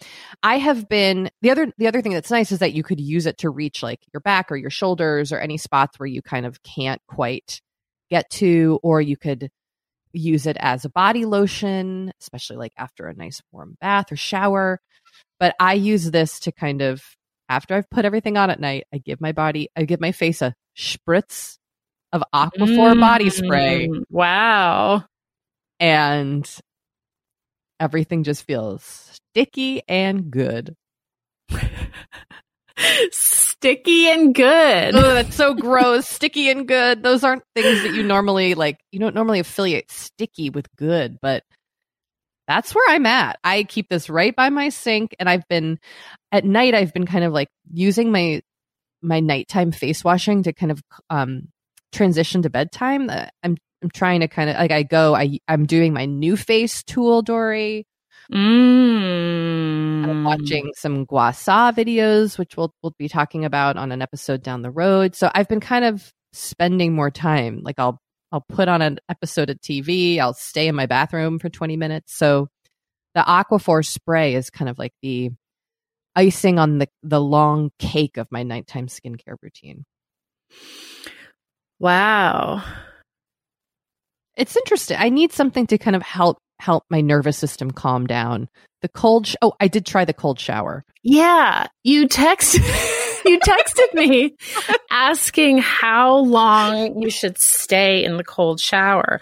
I 0.43 0.59
have 0.59 0.89
been 0.89 1.31
the 1.43 1.51
other 1.51 1.73
the 1.79 1.87
other 1.87 2.03
thing 2.03 2.13
that's 2.13 2.31
nice 2.31 2.51
is 2.51 2.59
that 2.59 2.73
you 2.73 2.83
could 2.83 3.01
use 3.01 3.27
it 3.27 3.39
to 3.39 3.51
reach 3.51 3.83
like 3.83 4.01
your 4.13 4.21
back 4.21 4.51
or 4.51 4.57
your 4.57 4.71
shoulders 4.71 5.33
or 5.33 5.39
any 5.39 5.57
spots 5.59 5.99
where 5.99 6.09
you 6.09 6.23
kind 6.23 6.45
of 6.45 6.61
can't 6.63 7.01
quite 7.07 7.61
get 8.11 8.29
to, 8.31 8.81
or 8.83 9.01
you 9.01 9.17
could 9.17 9.49
use 10.17 10.47
it 10.47 10.57
as 10.61 10.85
a 10.85 10.91
body 10.91 11.25
lotion, 11.25 12.13
especially 12.21 12.57
like 12.57 12.73
after 12.77 13.07
a 13.07 13.15
nice 13.15 13.41
warm 13.53 13.77
bath 13.81 14.11
or 14.13 14.17
shower. 14.17 14.81
But 15.39 15.55
I 15.61 15.75
use 15.75 16.11
this 16.11 16.41
to 16.41 16.53
kind 16.53 16.83
of 16.83 17.03
after 17.49 17.75
I've 17.75 17.91
put 17.91 18.05
everything 18.05 18.37
on 18.37 18.51
at 18.51 18.61
night, 18.61 18.85
I 18.93 18.99
give 18.99 19.21
my 19.21 19.33
body, 19.33 19.69
I 19.77 19.85
give 19.85 20.01
my 20.01 20.13
face 20.13 20.43
a 20.43 20.55
spritz 20.77 21.59
of 22.13 22.23
Aquaphor 22.35 22.95
mm, 22.95 23.01
body 23.01 23.31
spray. 23.31 23.89
Wow. 24.11 25.05
And 25.79 26.49
everything 27.79 28.25
just 28.25 28.45
feels 28.45 29.19
sticky 29.33 29.83
and 29.89 30.31
good. 30.31 30.75
sticky 33.11 34.09
and 34.09 34.35
good. 34.35 34.95
Oh, 34.95 35.14
that's 35.14 35.35
so 35.35 35.54
gross. 35.54 36.09
sticky 36.09 36.50
and 36.50 36.66
good. 36.66 37.02
Those 37.02 37.25
aren't 37.25 37.42
things 37.54 37.83
that 37.83 37.95
you 37.95 38.02
normally 38.02 38.54
like. 38.54 38.78
You 38.92 39.00
don't 39.00 39.14
normally 39.14 39.40
affiliate 39.40 39.90
sticky 39.90 40.50
with 40.50 40.66
good, 40.76 41.18
but 41.21 41.42
that's 42.47 42.75
where 42.75 42.88
I'm 42.95 43.06
at. 43.06 43.38
I 43.42 43.64
keep 43.64 43.88
this 43.88 44.09
right 44.09 44.35
by 44.35 44.50
my 44.50 44.68
sink 44.68 45.16
and 45.18 45.28
I've 45.28 45.47
been 45.49 45.78
at 46.30 46.45
night 46.45 46.75
I've 46.75 46.92
been 46.92 47.06
kind 47.06 47.25
of 47.25 47.33
like 47.33 47.49
using 47.73 48.12
my 48.12 48.42
my 49.02 49.21
nighttime 49.21 49.73
face 49.73 50.04
washing 50.04 50.45
to 50.45 50.52
kind 50.52 50.73
of 50.73 50.83
um 51.11 51.49
transition 51.92 52.42
to 52.42 52.50
bedtime. 52.50 53.11
Uh, 53.11 53.26
I'm 53.42 53.56
I'm 53.83 53.90
trying 53.90 54.21
to 54.21 54.28
kind 54.28 54.50
of 54.50 54.56
like 54.56 54.71
I 54.71 54.83
go 54.85 55.14
I 55.14 55.38
I'm 55.49 55.66
doing 55.66 55.92
my 55.92 56.06
new 56.06 56.37
face 56.37 56.83
tool 56.83 57.23
Doree. 57.23 57.85
Mm. 58.33 60.09
I'm 60.09 60.25
watching 60.25 60.73
some 60.75 61.04
Gua 61.04 61.33
Sha 61.33 61.73
videos, 61.73 62.38
which 62.38 62.56
we'll 62.56 62.75
we'll 62.83 62.95
be 62.99 63.09
talking 63.09 63.45
about 63.45 63.76
on 63.76 63.92
an 63.92 64.02
episode 64.02 64.42
down 64.42 64.62
the 64.62 64.71
road. 64.71 65.14
So 65.14 65.30
I've 65.35 65.49
been 65.49 65.61
kind 65.61 65.85
of 65.85 66.12
spending 66.33 66.95
more 66.95 67.11
time. 67.11 67.61
Like 67.62 67.78
I'll 67.78 68.00
I'll 68.33 68.45
put 68.49 68.68
on 68.68 68.83
an 68.83 68.99
episode 69.09 69.50
of 69.50 69.61
TV. 69.61 70.18
I'll 70.18 70.35
stay 70.35 70.68
in 70.68 70.75
my 70.75 70.87
bathroom 70.87 71.38
for 71.38 71.49
20 71.49 71.76
minutes. 71.76 72.16
So 72.16 72.49
the 73.14 73.23
Aquaphor 73.23 73.85
spray 73.85 74.35
is 74.35 74.50
kind 74.50 74.68
of 74.68 74.78
like 74.78 74.92
the 75.02 75.30
icing 76.14 76.59
on 76.59 76.78
the 76.78 76.88
the 77.02 77.21
long 77.21 77.71
cake 77.78 78.16
of 78.16 78.26
my 78.30 78.42
nighttime 78.42 78.88
skincare 78.88 79.37
routine. 79.40 79.85
Wow. 81.78 82.62
It's 84.37 84.56
interesting. 84.56 84.99
I 84.99 85.09
need 85.09 85.33
something 85.33 85.66
to 85.68 85.78
kind 85.78 85.97
of 85.97 86.02
help 86.02 86.38
help 86.59 86.85
my 86.91 87.01
nervous 87.01 87.37
system 87.37 87.71
calm 87.71 88.07
down. 88.07 88.49
The 88.83 88.89
cold 88.89 89.27
sh- 89.27 89.37
Oh, 89.43 89.55
I 89.61 89.69
did 89.69 89.87
try 89.87 90.05
the 90.05 90.13
cold 90.13 90.39
shower. 90.39 90.85
Yeah, 91.03 91.67
you 91.85 92.09
text 92.09 92.55
you 93.25 93.41
texted 93.41 93.95
me 93.95 94.35
asking 94.91 95.59
how 95.59 96.17
long 96.19 97.01
you 97.01 97.11
should 97.11 97.39
stay 97.39 98.05
in 98.05 98.17
the 98.17 98.25
cold 98.25 98.61
shower. 98.61 99.21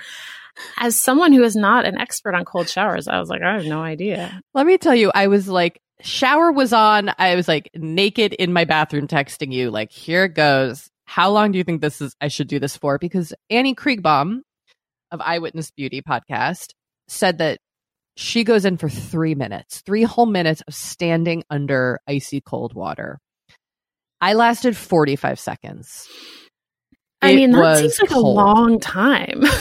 As 0.79 1.01
someone 1.01 1.33
who 1.33 1.43
is 1.43 1.57
not 1.57 1.85
an 1.85 1.99
expert 1.99 2.35
on 2.35 2.45
cold 2.45 2.69
showers, 2.69 3.09
I 3.09 3.19
was 3.19 3.29
like, 3.29 3.43
I 3.43 3.55
have 3.55 3.65
no 3.67 3.83
idea. 3.83 4.41
Let 4.55 4.67
me 4.67 4.79
tell 4.79 4.95
you, 4.95 5.11
I 5.15 5.27
was 5.27 5.49
like, 5.49 5.81
shower 6.01 6.53
was 6.53 6.73
on. 6.73 7.11
I 7.19 7.35
was 7.35 7.49
like 7.49 7.71
naked 7.75 8.35
in 8.35 8.53
my 8.53 8.65
bathroom 8.65 9.09
texting 9.09 9.53
you, 9.53 9.71
like, 9.71 9.91
here 9.91 10.25
it 10.25 10.35
goes. 10.35 10.89
How 11.07 11.31
long 11.31 11.53
do 11.53 11.59
you 11.59 11.65
think 11.65 11.81
this 11.81 12.01
is? 12.01 12.15
I 12.21 12.29
should 12.29 12.49
do 12.49 12.59
this 12.59 12.77
for? 12.77 12.99
Because 12.99 13.35
Annie 13.51 13.75
Kriegbaum 13.75 14.41
of 15.11 15.21
Eyewitness 15.21 15.71
Beauty 15.71 16.03
podcast 16.03 16.73
said 17.09 17.39
that 17.39 17.59
she 18.17 18.45
goes 18.45 18.65
in 18.65 18.77
for 18.77 18.89
three 18.89 19.35
minutes, 19.35 19.81
three 19.81 20.05
whole 20.05 20.27
minutes 20.27 20.63
of 20.67 20.75
standing 20.75 21.43
under 21.51 21.99
icy 22.09 22.41
cold 22.41 22.75
water. 22.75 23.19
I 24.21 24.35
lasted 24.35 24.77
45 24.77 25.39
seconds. 25.39 26.09
I 27.21 27.31
it 27.31 27.37
mean, 27.37 27.53
that 27.53 27.79
seems 27.79 28.01
like 28.01 28.11
cold. 28.11 28.25
a 28.25 28.29
long 28.29 28.81
time. 28.81 29.43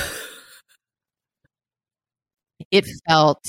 it 2.72 2.86
felt 3.08 3.44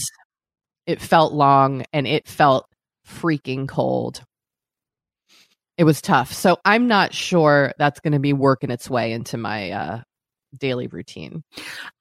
it 0.87 1.01
felt 1.01 1.33
long 1.33 1.85
and 1.93 2.07
it 2.07 2.29
felt 2.29 2.67
freaking 3.07 3.69
cold. 3.69 4.23
It 5.77 5.85
was 5.85 6.01
tough. 6.01 6.33
So 6.33 6.59
I'm 6.65 6.87
not 6.87 7.13
sure 7.13 7.73
that's 7.79 8.01
going 8.01 8.13
to 8.13 8.21
be 8.21 8.33
working 8.33 8.71
its 8.71 8.89
way 8.89 9.13
into 9.13 9.37
my 9.37 9.71
uh, 9.73 10.03
daily 10.59 10.87
routine. 10.87 11.43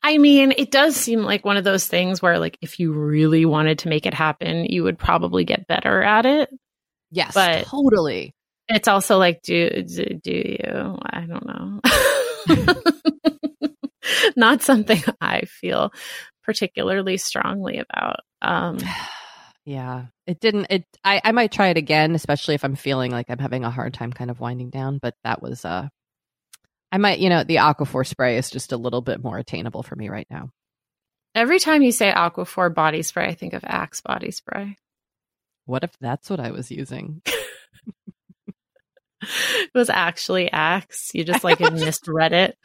I 0.02 0.18
mean, 0.18 0.54
it 0.58 0.72
does 0.72 0.96
seem 0.96 1.22
like 1.22 1.46
one 1.46 1.58
of 1.58 1.64
those 1.64 1.88
things 1.88 2.22
where 2.22 2.40
like 2.40 2.58
if 2.62 2.80
you 2.80 2.94
really 2.94 3.46
wanted 3.46 3.80
to 3.80 3.90
make 3.90 4.06
it 4.06 4.14
happen, 4.14 4.66
you 4.66 4.84
would 4.84 4.98
probably 4.98 5.46
get 5.46 5.68
better 5.68 6.02
at 6.02 6.26
it. 6.26 6.50
Yes, 7.12 7.34
but 7.34 7.66
totally. 7.66 8.34
It's 8.70 8.88
also 8.88 9.18
like, 9.18 9.42
do 9.42 9.84
do, 9.84 10.06
do 10.24 10.32
you? 10.32 10.98
I 11.06 11.26
don't 11.26 11.46
know. 11.46 11.80
Not 14.36 14.62
something 14.62 15.02
I 15.22 15.42
feel 15.42 15.92
particularly 16.44 17.18
strongly 17.18 17.80
about. 17.80 18.20
Um, 18.42 18.80
yeah, 19.66 20.06
it 20.28 20.40
didn't. 20.40 20.68
It. 20.70 20.86
I 21.04 21.22
I 21.24 21.32
might 21.32 21.52
try 21.52 21.68
it 21.68 21.78
again, 21.78 22.16
especially 22.16 22.56
if 22.56 22.64
I'm 22.64 22.76
feeling 22.76 23.12
like 23.12 23.30
I'm 23.30 23.40
having 23.40 23.64
a 23.64 23.72
hard 23.72 23.94
time 23.94 24.14
kind 24.14 24.32
of 24.32 24.40
winding 24.40 24.70
down. 24.70 25.00
But 25.02 25.16
that 25.24 25.42
was 25.42 25.66
uh, 25.66 25.90
I 26.94 26.98
might, 26.98 27.18
you 27.18 27.30
know, 27.30 27.44
the 27.44 27.56
Aquaphor 27.56 28.06
spray 28.06 28.38
is 28.38 28.52
just 28.52 28.72
a 28.72 28.78
little 28.78 29.02
bit 29.02 29.24
more 29.24 29.40
attainable 29.40 29.82
for 29.82 29.96
me 29.96 30.10
right 30.10 30.28
now. 30.30 30.52
Every 31.34 31.58
time 31.58 31.82
you 31.82 31.92
say 31.92 32.12
Aquaphor 32.12 32.72
body 32.72 33.02
spray, 33.02 33.26
I 33.26 33.34
think 33.34 33.54
of 33.54 33.64
Axe 33.66 34.02
body 34.02 34.30
spray. 34.30 34.78
What 35.66 35.84
if 35.84 35.90
that's 36.00 36.30
what 36.30 36.40
I 36.40 36.52
was 36.52 36.70
using? 36.70 37.24
it 39.24 39.74
was 39.74 39.90
actually 39.90 40.52
Axe. 40.52 41.10
You 41.16 41.24
just 41.24 41.44
like 41.44 41.60
misread 41.60 42.32
it. 42.32 42.56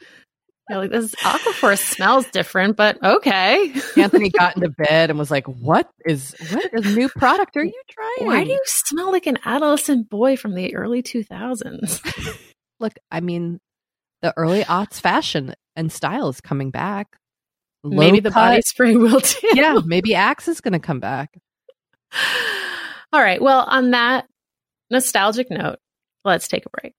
You're 0.69 0.77
like, 0.77 0.91
this 0.91 1.15
Aquaphor 1.15 1.75
smells 1.75 2.27
different, 2.27 2.77
but 2.77 3.03
okay. 3.03 3.73
Anthony 3.97 4.29
got 4.37 4.57
into 4.57 4.69
bed 4.69 5.09
and 5.09 5.17
was 5.17 5.31
like, 5.31 5.47
"What 5.47 5.89
is 6.05 6.35
what 6.51 6.71
is 6.71 6.95
new 6.95 7.09
product 7.09 7.57
are 7.57 7.63
you 7.63 7.81
trying? 7.89 8.27
Why 8.27 8.43
do 8.43 8.51
you 8.51 8.61
smell 8.65 9.11
like 9.11 9.25
an 9.25 9.39
adolescent 9.43 10.07
boy 10.07 10.37
from 10.37 10.53
the 10.53 10.75
early 10.75 11.01
2000s?" 11.01 12.37
Look, 12.79 12.93
I 13.09 13.21
mean, 13.21 13.59
the 14.21 14.33
early 14.37 14.63
aughts 14.63 14.99
fashion 14.99 15.53
and 15.75 15.91
style 15.91 16.29
is 16.29 16.41
coming 16.41 16.71
back. 16.71 17.07
Low 17.83 17.97
maybe 17.97 18.19
the 18.19 18.29
cut. 18.31 18.49
body 18.49 18.61
spray 18.61 18.95
will 18.95 19.21
too. 19.21 19.47
yeah, 19.53 19.79
maybe 19.85 20.15
Axe 20.15 20.47
is 20.47 20.61
going 20.61 20.73
to 20.73 20.79
come 20.79 20.99
back. 20.99 21.37
All 23.13 23.21
right. 23.21 23.41
Well, 23.41 23.61
on 23.67 23.91
that 23.91 24.27
nostalgic 24.91 25.49
note, 25.49 25.79
Let's 26.25 26.47
take 26.47 26.65
a 26.65 26.69
break. 26.69 26.93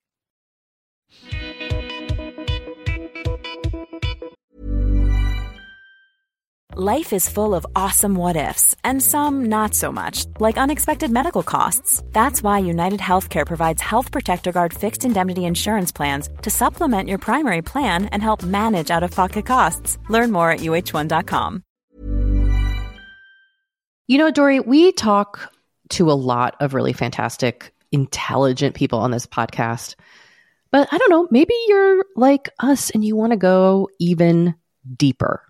Life 6.76 7.12
is 7.12 7.28
full 7.28 7.56
of 7.56 7.66
awesome 7.74 8.14
what 8.14 8.36
ifs, 8.36 8.76
and 8.84 9.02
some 9.02 9.46
not 9.46 9.74
so 9.74 9.90
much, 9.90 10.26
like 10.38 10.56
unexpected 10.56 11.10
medical 11.10 11.42
costs. 11.42 12.00
That's 12.12 12.44
why 12.44 12.60
United 12.60 13.00
Healthcare 13.00 13.44
provides 13.44 13.82
Health 13.82 14.12
Protector 14.12 14.52
Guard 14.52 14.72
fixed 14.72 15.04
indemnity 15.04 15.46
insurance 15.46 15.90
plans 15.90 16.28
to 16.42 16.48
supplement 16.50 17.08
your 17.08 17.18
primary 17.18 17.60
plan 17.60 18.04
and 18.12 18.22
help 18.22 18.44
manage 18.44 18.88
out 18.88 19.02
of 19.02 19.10
pocket 19.10 19.46
costs. 19.46 19.98
Learn 20.08 20.30
more 20.30 20.52
at 20.52 20.60
uh1.com. 20.60 21.64
You 24.06 24.18
know, 24.18 24.30
Doree, 24.30 24.60
we 24.60 24.92
talk 24.92 25.52
to 25.88 26.08
a 26.08 26.12
lot 26.14 26.54
of 26.60 26.72
really 26.72 26.92
fantastic 26.92 27.74
intelligent 27.90 28.76
people 28.76 29.00
on 29.00 29.10
this 29.10 29.26
podcast. 29.26 29.96
But 30.70 30.86
I 30.92 30.98
don't 30.98 31.10
know, 31.10 31.26
maybe 31.32 31.54
you're 31.66 32.04
like 32.14 32.48
us 32.60 32.90
and 32.90 33.04
you 33.04 33.16
want 33.16 33.32
to 33.32 33.36
go 33.36 33.88
even 33.98 34.54
deeper. 34.96 35.49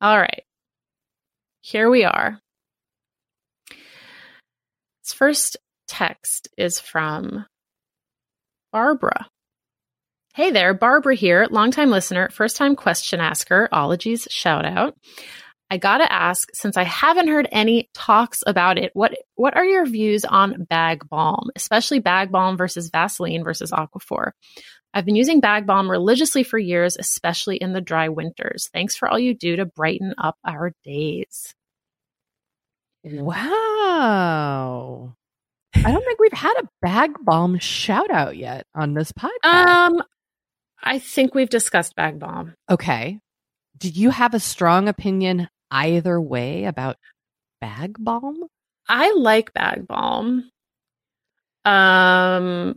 All 0.00 0.18
right. 0.18 0.44
Here 1.60 1.90
we 1.90 2.04
are. 2.04 2.40
This 5.04 5.12
first 5.12 5.56
text 5.88 6.48
is 6.56 6.80
from 6.80 7.44
Barbara. 8.72 9.26
Hey 10.34 10.52
there, 10.52 10.72
Barbara 10.72 11.16
here, 11.16 11.48
longtime 11.50 11.90
listener, 11.90 12.30
first 12.30 12.56
time 12.56 12.76
question 12.76 13.20
asker, 13.20 13.68
ologies 13.72 14.28
shout 14.30 14.64
out. 14.64 14.96
I 15.70 15.76
gotta 15.76 16.12
ask, 16.12 16.48
since 16.52 16.76
I 16.76 16.82
haven't 16.82 17.28
heard 17.28 17.48
any 17.52 17.88
talks 17.94 18.42
about 18.46 18.76
it, 18.76 18.90
what 18.94 19.14
what 19.36 19.56
are 19.56 19.64
your 19.64 19.86
views 19.86 20.24
on 20.24 20.64
bag 20.64 21.08
balm, 21.08 21.50
especially 21.54 22.00
bag 22.00 22.32
balm 22.32 22.56
versus 22.56 22.90
Vaseline 22.90 23.44
versus 23.44 23.70
Aquaphor? 23.70 24.32
I've 24.92 25.04
been 25.04 25.14
using 25.14 25.38
bag 25.38 25.66
balm 25.66 25.88
religiously 25.88 26.42
for 26.42 26.58
years, 26.58 26.96
especially 26.98 27.56
in 27.56 27.72
the 27.72 27.80
dry 27.80 28.08
winters. 28.08 28.68
Thanks 28.72 28.96
for 28.96 29.08
all 29.08 29.20
you 29.20 29.34
do 29.34 29.54
to 29.56 29.64
brighten 29.64 30.14
up 30.18 30.36
our 30.44 30.72
days. 30.82 31.54
Wow. 33.04 35.14
I 35.76 35.92
don't 35.92 36.04
think 36.04 36.18
we've 36.18 36.32
had 36.32 36.54
a 36.58 36.68
bag 36.82 37.12
balm 37.22 37.58
shout 37.60 38.10
out 38.10 38.36
yet 38.36 38.66
on 38.74 38.94
this 38.94 39.12
podcast. 39.12 39.44
Um, 39.44 40.02
I 40.82 40.98
think 40.98 41.34
we've 41.34 41.48
discussed 41.48 41.94
bag 41.94 42.18
balm. 42.18 42.54
okay. 42.68 43.20
Do 43.78 43.88
you 43.88 44.10
have 44.10 44.34
a 44.34 44.40
strong 44.40 44.88
opinion 44.88 45.48
either 45.70 46.20
way 46.20 46.64
about 46.64 46.96
bag 47.60 47.96
balm? 47.98 48.44
I 48.88 49.12
like 49.12 49.52
bag 49.52 49.86
balm. 49.86 50.50
Um, 51.64 52.76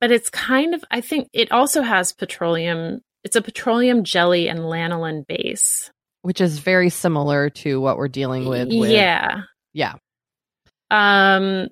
but 0.00 0.10
it's 0.10 0.30
kind 0.30 0.74
of, 0.74 0.84
I 0.90 1.00
think 1.00 1.28
it 1.32 1.52
also 1.52 1.82
has 1.82 2.12
petroleum. 2.12 3.00
It's 3.24 3.36
a 3.36 3.42
petroleum 3.42 4.04
jelly 4.04 4.48
and 4.48 4.60
lanolin 4.60 5.26
base. 5.26 5.90
Which 6.22 6.40
is 6.40 6.58
very 6.58 6.88
similar 6.88 7.50
to 7.50 7.80
what 7.80 7.96
we're 7.96 8.08
dealing 8.08 8.46
with. 8.46 8.68
with 8.68 8.90
yeah. 8.90 9.42
Yeah. 9.72 9.94
Um, 10.90 11.68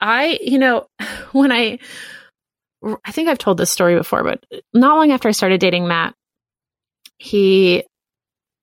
I, 0.00 0.38
you 0.42 0.58
know, 0.58 0.86
when 1.32 1.52
I, 1.52 1.78
I 3.04 3.12
think 3.12 3.28
I've 3.28 3.38
told 3.38 3.58
this 3.58 3.70
story 3.70 3.96
before, 3.96 4.22
but 4.22 4.44
not 4.72 4.96
long 4.96 5.12
after 5.12 5.28
I 5.28 5.32
started 5.32 5.60
dating 5.60 5.88
Matt, 5.88 6.14
he, 7.18 7.84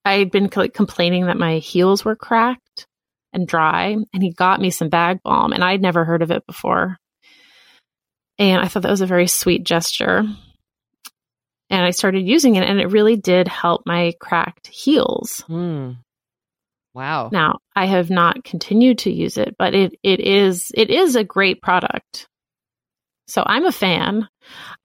I 0.05 0.13
had 0.13 0.31
been 0.31 0.49
like 0.55 0.73
complaining 0.73 1.25
that 1.25 1.37
my 1.37 1.57
heels 1.57 2.03
were 2.03 2.15
cracked 2.15 2.87
and 3.31 3.47
dry, 3.47 3.95
and 4.13 4.23
he 4.23 4.31
got 4.31 4.61
me 4.61 4.69
some 4.69 4.89
bag 4.89 5.19
balm, 5.23 5.53
and 5.53 5.63
I'd 5.63 5.81
never 5.81 6.05
heard 6.05 6.21
of 6.21 6.31
it 6.31 6.45
before. 6.45 6.97
And 8.37 8.61
I 8.61 8.67
thought 8.67 8.83
that 8.83 8.91
was 8.91 9.01
a 9.01 9.07
very 9.07 9.27
sweet 9.27 9.63
gesture. 9.63 10.23
And 11.69 11.85
I 11.85 11.91
started 11.91 12.27
using 12.27 12.55
it, 12.55 12.63
and 12.63 12.79
it 12.79 12.91
really 12.91 13.15
did 13.15 13.47
help 13.47 13.83
my 13.85 14.13
cracked 14.19 14.67
heels. 14.67 15.41
Hmm. 15.47 15.91
Wow. 16.93 17.29
Now, 17.31 17.57
I 17.75 17.85
have 17.85 18.09
not 18.09 18.43
continued 18.43 18.99
to 18.99 19.11
use 19.11 19.37
it, 19.37 19.55
but 19.57 19.73
it 19.73 19.97
it 20.03 20.19
is 20.19 20.71
it 20.75 20.91
is 20.91 21.15
a 21.15 21.23
great 21.23 21.61
product. 21.61 22.27
So 23.27 23.43
I'm 23.45 23.65
a 23.65 23.71
fan. 23.71 24.27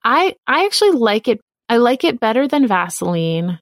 I 0.02 0.34
I 0.46 0.64
actually 0.64 0.92
like 0.92 1.28
it. 1.28 1.40
I 1.68 1.76
like 1.76 2.04
it 2.04 2.20
better 2.20 2.48
than 2.48 2.66
Vaseline. 2.66 3.58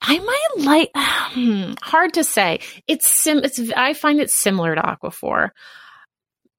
I 0.00 0.18
might 0.18 0.64
like 0.64 0.90
hmm, 0.96 1.74
hard 1.82 2.14
to 2.14 2.24
say. 2.24 2.60
It's 2.88 3.06
sim 3.08 3.38
it's 3.38 3.60
I 3.76 3.94
find 3.94 4.20
it 4.20 4.30
similar 4.30 4.74
to 4.74 4.82
Aquaphor. 4.82 5.50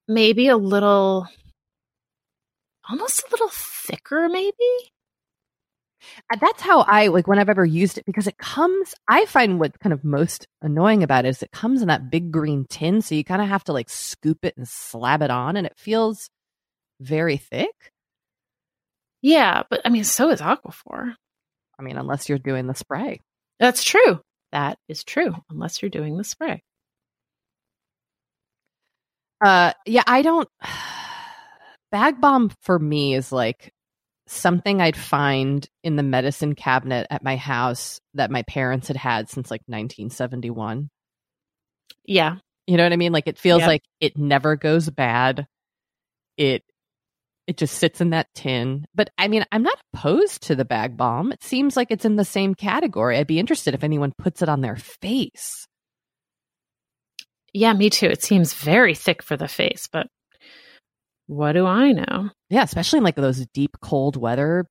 Maybe 0.08 0.48
a 0.48 0.56
little 0.56 1.26
almost 2.88 3.20
a 3.22 3.30
little 3.30 3.50
thicker 3.52 4.28
maybe. 4.28 4.54
Uh, 6.32 6.36
That's 6.40 6.62
how 6.62 6.80
I 6.82 7.08
like 7.08 7.26
when 7.26 7.38
I've 7.38 7.48
ever 7.48 7.64
used 7.64 7.98
it 7.98 8.04
because 8.06 8.26
it 8.26 8.38
comes. 8.38 8.94
I 9.08 9.26
find 9.26 9.58
what's 9.60 9.76
kind 9.78 9.92
of 9.92 10.04
most 10.04 10.46
annoying 10.62 11.02
about 11.02 11.24
it 11.24 11.30
is 11.30 11.42
it 11.42 11.52
comes 11.52 11.82
in 11.82 11.88
that 11.88 12.10
big 12.10 12.30
green 12.32 12.66
tin, 12.68 13.02
so 13.02 13.14
you 13.14 13.24
kind 13.24 13.42
of 13.42 13.48
have 13.48 13.64
to 13.64 13.72
like 13.72 13.90
scoop 13.90 14.44
it 14.44 14.56
and 14.56 14.68
slab 14.68 15.22
it 15.22 15.30
on, 15.30 15.56
and 15.56 15.66
it 15.66 15.74
feels 15.78 16.30
very 17.00 17.36
thick. 17.38 17.92
Yeah, 19.24 19.62
but 19.70 19.80
I 19.86 19.88
mean 19.88 20.04
so 20.04 20.28
is 20.28 20.42
Aquaphor. 20.42 21.14
I 21.78 21.82
mean, 21.82 21.96
unless 21.96 22.28
you're 22.28 22.38
doing 22.38 22.66
the 22.66 22.74
spray. 22.74 23.20
That's 23.58 23.82
true. 23.82 24.20
That 24.52 24.78
is 24.86 25.02
true 25.02 25.34
unless 25.50 25.80
you're 25.80 25.90
doing 25.90 26.18
the 26.18 26.24
spray. 26.24 26.62
Uh, 29.44 29.72
yeah, 29.86 30.02
I 30.06 30.20
don't. 30.22 30.48
Bag 31.90 32.20
balm 32.20 32.50
for 32.62 32.78
me 32.78 33.14
is 33.14 33.32
like 33.32 33.72
something 34.26 34.80
I'd 34.82 34.96
find 34.96 35.66
in 35.82 35.96
the 35.96 36.02
medicine 36.02 36.54
cabinet 36.54 37.06
at 37.08 37.24
my 37.24 37.36
house 37.36 38.00
that 38.14 38.30
my 38.30 38.42
parents 38.42 38.88
had 38.88 38.96
had 38.98 39.30
since 39.30 39.50
like 39.50 39.62
1971. 39.66 40.90
Yeah. 42.04 42.36
You 42.66 42.76
know 42.76 42.82
what 42.82 42.92
I 42.92 42.96
mean? 42.96 43.12
Like 43.12 43.26
it 43.28 43.38
feels 43.38 43.60
Yep. 43.60 43.68
like 43.68 43.82
it 44.00 44.18
never 44.18 44.56
goes 44.56 44.90
bad. 44.90 45.46
It 46.36 46.62
it 47.46 47.56
just 47.56 47.76
sits 47.76 48.00
in 48.00 48.10
that 48.10 48.28
tin. 48.34 48.86
But 48.94 49.10
I 49.18 49.28
mean, 49.28 49.44
I'm 49.52 49.62
not 49.62 49.78
opposed 49.92 50.44
to 50.44 50.54
the 50.56 50.64
bag 50.64 50.96
balm. 50.96 51.32
It 51.32 51.42
seems 51.42 51.76
like 51.76 51.88
it's 51.90 52.04
in 52.04 52.16
the 52.16 52.24
same 52.24 52.54
category. 52.54 53.18
I'd 53.18 53.26
be 53.26 53.38
interested 53.38 53.74
if 53.74 53.84
anyone 53.84 54.12
puts 54.18 54.42
it 54.42 54.48
on 54.48 54.60
their 54.60 54.76
face. 54.76 55.66
Yeah, 57.52 57.72
me 57.72 57.90
too. 57.90 58.06
It 58.06 58.22
seems 58.22 58.52
very 58.54 58.94
thick 58.94 59.22
for 59.22 59.36
the 59.36 59.46
face, 59.48 59.88
but 59.92 60.08
what 61.26 61.52
do 61.52 61.66
I 61.66 61.92
know? 61.92 62.30
Yeah, 62.50 62.64
especially 62.64 62.98
in 62.98 63.04
like 63.04 63.14
those 63.16 63.46
deep 63.54 63.76
cold 63.80 64.16
weather 64.16 64.66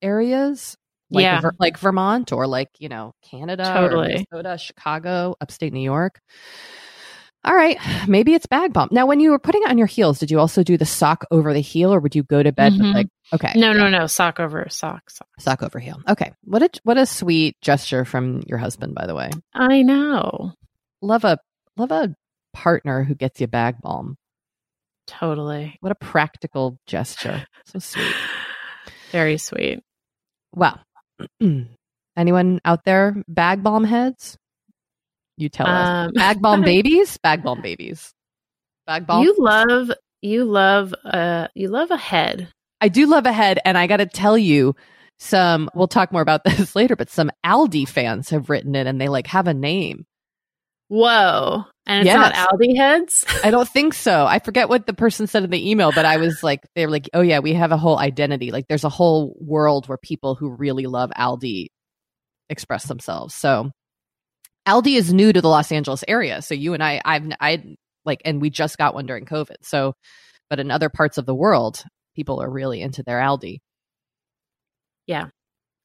areas. 0.00 0.76
Like 1.10 1.24
Yeah. 1.24 1.40
Ver- 1.42 1.52
like 1.58 1.78
Vermont 1.78 2.32
or 2.32 2.46
like, 2.46 2.68
you 2.78 2.88
know, 2.88 3.12
Canada 3.30 3.64
Totally. 3.64 4.14
or 4.14 4.24
Minnesota, 4.32 4.56
Chicago, 4.58 5.34
upstate 5.40 5.72
New 5.74 5.82
York. 5.82 6.18
All 7.44 7.54
right, 7.54 7.76
maybe 8.06 8.34
it's 8.34 8.46
bag 8.46 8.72
balm. 8.72 8.88
Now, 8.92 9.06
when 9.06 9.18
you 9.18 9.32
were 9.32 9.38
putting 9.40 9.62
it 9.64 9.68
on 9.70 9.76
your 9.76 9.88
heels, 9.88 10.20
did 10.20 10.30
you 10.30 10.38
also 10.38 10.62
do 10.62 10.76
the 10.76 10.86
sock 10.86 11.24
over 11.32 11.52
the 11.52 11.60
heel, 11.60 11.92
or 11.92 11.98
would 11.98 12.14
you 12.14 12.22
go 12.22 12.40
to 12.40 12.52
bed 12.52 12.72
with 12.74 12.82
Mhm. 12.82 12.94
like 12.94 13.08
okay, 13.32 13.52
No, 13.56 13.72
no, 13.72 13.88
no. 13.88 14.06
Sock 14.06 14.38
over 14.38 14.64
sock. 14.70 15.10
sock. 15.10 15.26
sock 15.40 15.62
over 15.62 15.80
heel? 15.80 16.00
Okay, 16.08 16.32
what 16.44 16.62
a 16.62 16.70
what 16.84 16.98
a 16.98 17.06
sweet 17.06 17.56
gesture 17.60 18.04
from 18.04 18.42
your 18.46 18.58
husband, 18.58 18.94
by 18.94 19.06
the 19.06 19.14
way. 19.16 19.30
I 19.54 19.82
know. 19.82 20.52
Love 21.00 21.24
a 21.24 21.38
love 21.76 21.90
a 21.90 22.14
partner 22.52 23.02
who 23.02 23.16
gets 23.16 23.40
you 23.40 23.48
bag 23.48 23.74
balm. 23.80 24.16
Totally. 25.08 25.76
What 25.80 25.90
a 25.90 25.96
practical 25.96 26.78
gesture, 26.86 27.44
so 27.66 27.80
sweet. 27.80 28.14
Very 29.10 29.36
sweet. 29.36 29.80
Well, 30.54 30.80
anyone 32.16 32.60
out 32.64 32.84
there 32.84 33.16
bag 33.26 33.62
balm 33.64 33.82
heads? 33.84 34.38
You 35.36 35.48
tell 35.48 35.66
us. 35.68 35.88
Um, 35.88 36.12
Bag 36.14 36.40
balm 36.42 36.62
babies, 36.62 37.18
bag 37.22 37.42
balm 37.42 37.60
babies, 37.62 38.12
bag 38.86 39.06
balm. 39.06 39.22
You 39.22 39.34
love 39.38 39.90
you 40.20 40.44
love 40.44 40.94
uh 41.04 41.48
you 41.54 41.68
love 41.68 41.90
a 41.90 41.96
head. 41.96 42.48
I 42.80 42.88
do 42.88 43.06
love 43.06 43.26
a 43.26 43.32
head, 43.32 43.58
and 43.64 43.78
I 43.78 43.86
got 43.86 43.98
to 43.98 44.06
tell 44.06 44.36
you, 44.36 44.74
some. 45.18 45.70
We'll 45.74 45.88
talk 45.88 46.12
more 46.12 46.22
about 46.22 46.44
this 46.44 46.74
later, 46.76 46.96
but 46.96 47.10
some 47.10 47.30
Aldi 47.44 47.88
fans 47.88 48.30
have 48.30 48.50
written 48.50 48.74
it, 48.74 48.86
and 48.86 49.00
they 49.00 49.08
like 49.08 49.26
have 49.28 49.46
a 49.46 49.54
name. 49.54 50.04
Whoa. 50.88 51.64
And 51.86 52.00
it's 52.06 52.14
Yes. 52.14 52.16
not 52.16 52.34
Aldi 52.34 52.76
heads? 52.76 53.24
I 53.44 53.50
don't 53.50 53.68
think 53.68 53.94
so. 53.94 54.26
I 54.26 54.40
forget 54.40 54.68
what 54.68 54.86
the 54.86 54.92
person 54.92 55.26
said 55.26 55.42
in 55.42 55.48
the 55.50 55.70
email, 55.70 55.90
but 55.90 56.04
I 56.04 56.18
was 56.18 56.42
like, 56.42 56.60
they 56.74 56.84
were 56.84 56.92
like, 56.92 57.08
oh 57.14 57.22
yeah, 57.22 57.38
we 57.38 57.54
have 57.54 57.72
a 57.72 57.78
whole 57.78 57.98
identity. 57.98 58.50
Like, 58.50 58.66
there's 58.68 58.84
a 58.84 58.90
whole 58.90 59.34
world 59.40 59.88
where 59.88 59.96
people 59.96 60.34
who 60.34 60.50
really 60.50 60.84
love 60.84 61.10
Aldi 61.16 61.68
express 62.50 62.84
themselves. 62.84 63.34
So, 63.34 63.70
Aldi 64.66 64.96
is 64.96 65.12
new 65.12 65.32
to 65.32 65.40
the 65.40 65.48
Los 65.48 65.72
Angeles 65.72 66.04
area. 66.06 66.42
So 66.42 66.54
you 66.54 66.74
and 66.74 66.82
I, 66.82 67.00
I've, 67.04 67.30
I 67.40 67.76
like, 68.04 68.22
and 68.24 68.40
we 68.40 68.50
just 68.50 68.78
got 68.78 68.94
one 68.94 69.06
during 69.06 69.26
COVID. 69.26 69.56
So, 69.62 69.94
but 70.48 70.60
in 70.60 70.70
other 70.70 70.88
parts 70.88 71.18
of 71.18 71.26
the 71.26 71.34
world, 71.34 71.82
people 72.14 72.42
are 72.42 72.50
really 72.50 72.80
into 72.80 73.02
their 73.02 73.20
Aldi. 73.20 73.58
Yeah. 75.06 75.26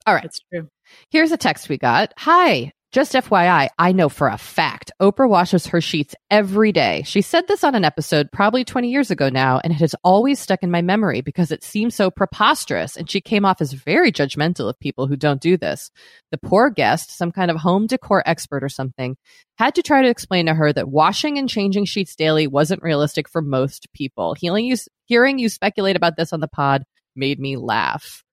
All 0.06 0.14
right. 0.14 0.26
It's 0.26 0.40
true. 0.52 0.70
Here's 1.10 1.32
a 1.32 1.38
text 1.38 1.70
we 1.70 1.78
got. 1.78 2.14
Hi. 2.18 2.72
Just 2.94 3.14
FYI, 3.14 3.68
I 3.78 3.92
know 3.92 4.08
for 4.08 4.30
a 4.30 4.38
fact 4.38 4.94
Oprah 5.02 5.28
washes 5.28 5.68
her 5.68 5.82
sheets 5.82 6.16
every 6.32 6.72
day. 6.72 7.04
She 7.06 7.22
said 7.22 7.46
this 7.46 7.66
on 7.66 7.76
an 7.76 7.84
episode 7.84 8.32
probably 8.32 8.64
20 8.64 8.90
years 8.90 9.12
ago 9.12 9.28
now, 9.28 9.60
and 9.62 9.74
it 9.74 9.80
has 9.80 9.94
always 10.06 10.40
stuck 10.40 10.64
in 10.64 10.72
my 10.72 10.82
memory 10.82 11.20
because 11.20 11.52
it 11.52 11.66
seems 11.66 11.96
so 11.96 12.10
preposterous. 12.10 12.96
And 12.96 13.10
she 13.10 13.20
came 13.20 13.44
off 13.44 13.60
as 13.60 13.74
very 13.74 14.14
judgmental 14.14 14.70
of 14.70 14.80
people 14.80 15.06
who 15.06 15.18
don't 15.18 15.42
do 15.42 15.58
this. 15.58 15.92
The 16.32 16.38
poor 16.38 16.70
guest, 16.70 17.12
some 17.12 17.34
kind 17.34 17.52
of 17.52 17.58
home 17.58 17.88
decor 17.88 18.24
expert 18.26 18.64
or 18.64 18.70
something, 18.70 19.18
had 19.58 19.76
to 19.76 19.84
try 19.84 20.02
to 20.02 20.10
explain 20.10 20.46
to 20.46 20.54
her 20.54 20.72
that 20.72 20.88
washing 20.88 21.38
and 21.38 21.50
changing 21.50 21.86
sheets 21.86 22.16
daily 22.16 22.48
wasn't 22.48 22.84
realistic 22.84 23.28
for 23.28 23.42
most 23.42 23.92
people. 23.92 24.34
Hearing 24.34 24.66
you, 24.66 24.78
hearing 25.08 25.40
you 25.40 25.50
speculate 25.50 25.98
about 25.98 26.16
this 26.16 26.32
on 26.32 26.40
the 26.40 26.48
pod 26.48 26.86
made 27.18 27.38
me 27.38 27.58
laugh. 27.58 28.24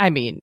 I 0.00 0.10
mean, 0.10 0.40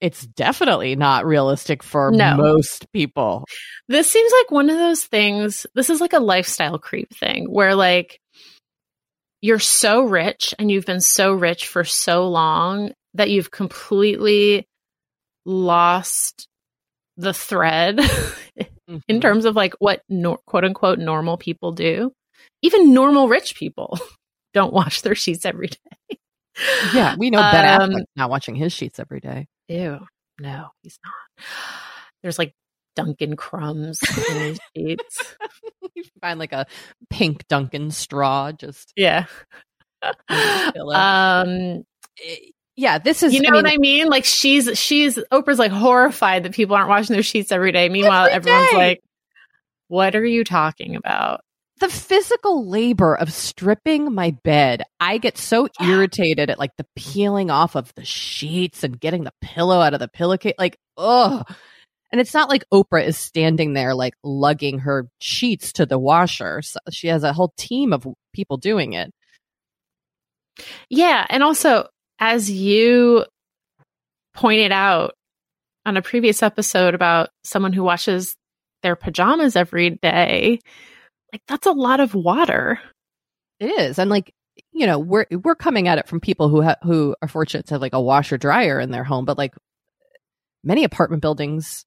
it's 0.00 0.26
definitely 0.26 0.94
not 0.96 1.24
realistic 1.26 1.82
for 1.82 2.10
No. 2.10 2.36
most 2.36 2.86
people. 2.92 3.44
This 3.88 4.10
seems 4.10 4.30
like 4.40 4.50
one 4.50 4.68
of 4.70 4.76
those 4.76 5.04
things. 5.04 5.66
This 5.74 5.88
is 5.90 6.00
like 6.00 6.12
a 6.12 6.18
lifestyle 6.20 6.78
creep 6.78 7.14
thing 7.14 7.46
where 7.50 7.74
like 7.74 8.18
you're 9.40 9.58
so 9.58 10.02
rich 10.02 10.54
and 10.58 10.70
you've 10.70 10.86
been 10.86 11.00
so 11.00 11.32
rich 11.32 11.68
for 11.68 11.84
so 11.84 12.28
long 12.28 12.92
that 13.14 13.30
you've 13.30 13.50
completely 13.50 14.66
lost 15.44 16.48
the 17.16 17.32
thread 17.32 18.00
in 19.08 19.20
terms 19.20 19.44
of 19.44 19.56
like 19.56 19.74
what 19.78 20.02
nor- 20.08 20.40
quote 20.46 20.64
unquote 20.64 20.98
normal 20.98 21.36
people 21.36 21.72
do. 21.72 22.12
Even 22.62 22.92
normal 22.92 23.28
rich 23.28 23.54
people 23.56 23.98
don't 24.54 24.72
wash 24.72 25.00
their 25.02 25.14
sheets 25.14 25.44
every 25.44 25.68
day. 25.68 26.18
yeah, 26.94 27.14
we 27.18 27.30
know 27.30 27.38
Ben 27.40 27.80
Um, 27.80 27.90
Affleck's 27.90 28.04
not 28.16 28.30
watching 28.30 28.54
his 28.54 28.72
sheets 28.72 28.98
every 28.98 29.20
day. 29.20 29.46
Ew. 29.68 29.98
No, 30.40 30.68
he's 30.82 30.98
not. 31.04 31.44
There's 32.22 32.38
like 32.38 32.54
Dunkin' 32.94 33.36
crumbs 33.36 34.00
in 34.30 34.36
his 34.40 34.60
sheets. 34.76 35.36
you 35.94 36.04
find 36.20 36.38
like 36.38 36.52
a 36.52 36.66
pink 37.10 37.46
Dunkin' 37.48 37.90
straw. 37.90 38.52
Just 38.52 38.92
Yeah. 38.96 39.26
Um 40.28 41.84
yeah, 42.76 42.98
this 42.98 43.22
is. 43.22 43.32
you 43.34 43.40
know 43.40 43.48
I 43.48 43.52
mean, 43.52 43.62
what 43.64 43.72
I 43.72 43.76
mean? 43.78 44.08
Like 44.08 44.24
she's 44.24 44.78
she's 44.78 45.16
Oprah's 45.32 45.58
like 45.58 45.72
horrified 45.72 46.42
that 46.44 46.52
people 46.52 46.76
aren't 46.76 46.88
washing 46.90 47.14
their 47.14 47.22
sheets 47.22 47.50
every 47.50 47.72
day. 47.72 47.88
Meanwhile, 47.88 48.26
Every 48.30 48.50
everyone's 48.52 48.70
day. 48.70 48.76
like, 48.76 49.00
What 49.88 50.14
are 50.14 50.24
you 50.24 50.44
talking 50.44 50.94
about? 50.96 51.40
The 51.80 51.88
physical 51.88 52.68
labor 52.68 53.14
of 53.14 53.32
stripping 53.32 54.14
my 54.14 54.36
bed. 54.44 54.82
I 54.98 55.18
get 55.18 55.38
so 55.38 55.68
irritated 55.80 56.50
at 56.50 56.58
like 56.58 56.76
the 56.76 56.86
peeling 56.96 57.50
off 57.50 57.74
of 57.74 57.94
the 57.94 58.04
sheets 58.04 58.84
and 58.84 58.98
getting 58.98 59.24
the 59.24 59.34
pillow 59.40 59.80
out 59.80 59.94
of 59.94 60.00
the 60.00 60.08
pillowcase. 60.08 60.54
Like, 60.58 60.78
ugh. 60.96 61.46
And 62.12 62.20
it's 62.20 62.34
not 62.34 62.48
like 62.48 62.64
Oprah 62.72 63.04
is 63.04 63.18
standing 63.18 63.72
there 63.72 63.94
like 63.94 64.14
lugging 64.22 64.80
her 64.80 65.08
sheets 65.20 65.72
to 65.74 65.86
the 65.86 65.98
washer. 65.98 66.62
So 66.62 66.78
she 66.90 67.08
has 67.08 67.24
a 67.24 67.32
whole 67.32 67.52
team 67.58 67.92
of 67.92 68.06
people 68.32 68.56
doing 68.56 68.92
it. 68.92 69.12
Yeah, 70.88 71.26
and 71.28 71.42
also 71.42 71.88
as 72.18 72.50
you 72.50 73.26
pointed 74.34 74.72
out 74.72 75.14
on 75.84 75.96
a 75.96 76.02
previous 76.02 76.42
episode 76.42 76.94
about 76.94 77.30
someone 77.44 77.72
who 77.72 77.82
washes 77.82 78.36
their 78.82 78.96
pajamas 78.96 79.56
every 79.56 79.90
day, 79.90 80.60
like 81.32 81.42
that's 81.48 81.66
a 81.66 81.72
lot 81.72 82.00
of 82.00 82.14
water. 82.14 82.80
It 83.60 83.66
is, 83.66 83.98
and 83.98 84.10
like 84.10 84.32
you 84.72 84.86
know, 84.86 84.98
we're 84.98 85.26
we're 85.30 85.54
coming 85.54 85.88
at 85.88 85.98
it 85.98 86.08
from 86.08 86.20
people 86.20 86.48
who 86.48 86.62
ha- 86.62 86.76
who 86.82 87.14
are 87.22 87.28
fortunate 87.28 87.66
to 87.66 87.74
have 87.74 87.80
like 87.80 87.94
a 87.94 88.00
washer 88.00 88.38
dryer 88.38 88.78
in 88.80 88.90
their 88.90 89.04
home, 89.04 89.24
but 89.24 89.38
like 89.38 89.54
many 90.64 90.84
apartment 90.84 91.22
buildings 91.22 91.84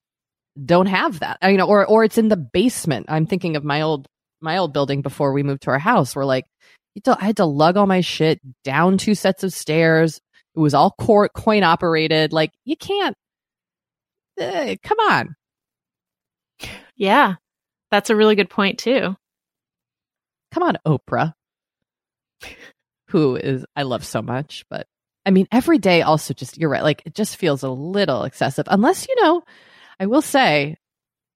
don't 0.64 0.88
have 0.88 1.20
that. 1.20 1.38
You 1.44 1.58
know, 1.58 1.68
or 1.68 1.86
or 1.86 2.04
it's 2.04 2.18
in 2.18 2.28
the 2.28 2.38
basement. 2.38 3.06
I'm 3.10 3.26
thinking 3.26 3.56
of 3.56 3.64
my 3.64 3.82
old 3.82 4.08
my 4.42 4.58
old 4.58 4.74
building 4.74 5.02
before 5.02 5.34
we 5.34 5.44
moved 5.44 5.64
to 5.64 5.72
our 5.72 5.80
house, 5.80 6.16
where 6.16 6.26
like 6.26 6.46
I 7.08 7.26
had 7.26 7.38
to 7.38 7.46
lug 7.46 7.78
all 7.78 7.88
my 7.88 8.02
shit 8.02 8.40
down 8.64 8.98
two 8.98 9.16
sets 9.16 9.44
of 9.44 9.54
stairs. 9.54 10.20
It 10.56 10.60
was 10.60 10.74
all 10.74 10.94
cor- 11.00 11.30
coin 11.30 11.64
operated. 11.64 12.34
Like 12.34 12.52
you 12.66 12.76
can't. 12.76 13.16
eh, 14.40 14.76
come 14.84 15.00
on. 15.00 15.36
Yeah. 16.96 17.36
That's 17.92 18.10
a 18.10 18.16
really 18.16 18.36
good 18.36 18.50
point 18.50 18.80
too. 18.80 19.16
Come 20.52 20.64
on, 20.64 20.78
Oprah, 20.86 21.34
who 23.10 23.36
is 23.36 23.66
I 23.76 23.84
love 23.84 24.06
so 24.06 24.22
much, 24.22 24.66
but 24.70 24.88
I 25.26 25.32
mean, 25.32 25.48
every 25.52 25.78
day 25.78 26.02
also 26.02 26.34
just 26.34 26.58
you're 26.58 26.70
right, 26.70 26.84
like 26.84 27.04
it 27.06 27.14
just 27.16 27.38
feels 27.38 27.64
a 27.64 27.70
little 27.70 28.24
excessive. 28.24 28.66
Unless 28.70 29.08
you 29.08 29.16
know, 29.22 29.44
I 30.00 30.06
will 30.08 30.22
say, 30.22 30.78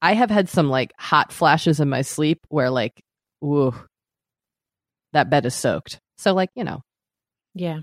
I 0.02 0.14
have 0.14 0.30
had 0.30 0.50
some 0.50 0.70
like 0.70 0.94
hot 0.98 1.32
flashes 1.32 1.80
in 1.80 1.90
my 1.90 2.02
sleep 2.02 2.40
where 2.50 2.70
like, 2.70 3.02
ooh, 3.44 3.74
that 5.14 5.30
bed 5.30 5.46
is 5.46 5.56
soaked. 5.56 6.00
So 6.18 6.34
like 6.34 6.50
you 6.56 6.64
know, 6.64 6.82
Yeah. 7.54 7.80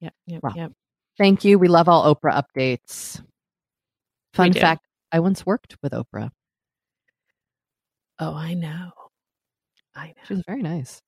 Yep. 0.00 0.14
Yep. 0.26 0.42
Wow. 0.42 0.52
Yep. 0.56 0.72
thank 1.18 1.44
you. 1.44 1.58
We 1.58 1.68
love 1.68 1.88
all 1.88 2.14
Oprah 2.14 2.42
updates. 2.42 3.22
Fun 4.34 4.52
fact: 4.52 4.86
I 5.12 5.20
once 5.20 5.44
worked 5.44 5.76
with 5.82 5.92
Oprah. 5.92 6.30
Oh, 8.20 8.34
I 8.34 8.54
know. 8.54 8.90
I 9.96 10.08
know. 10.08 10.12
She 10.26 10.34
was 10.34 10.42
very 10.46 10.62
nice. 10.62 11.00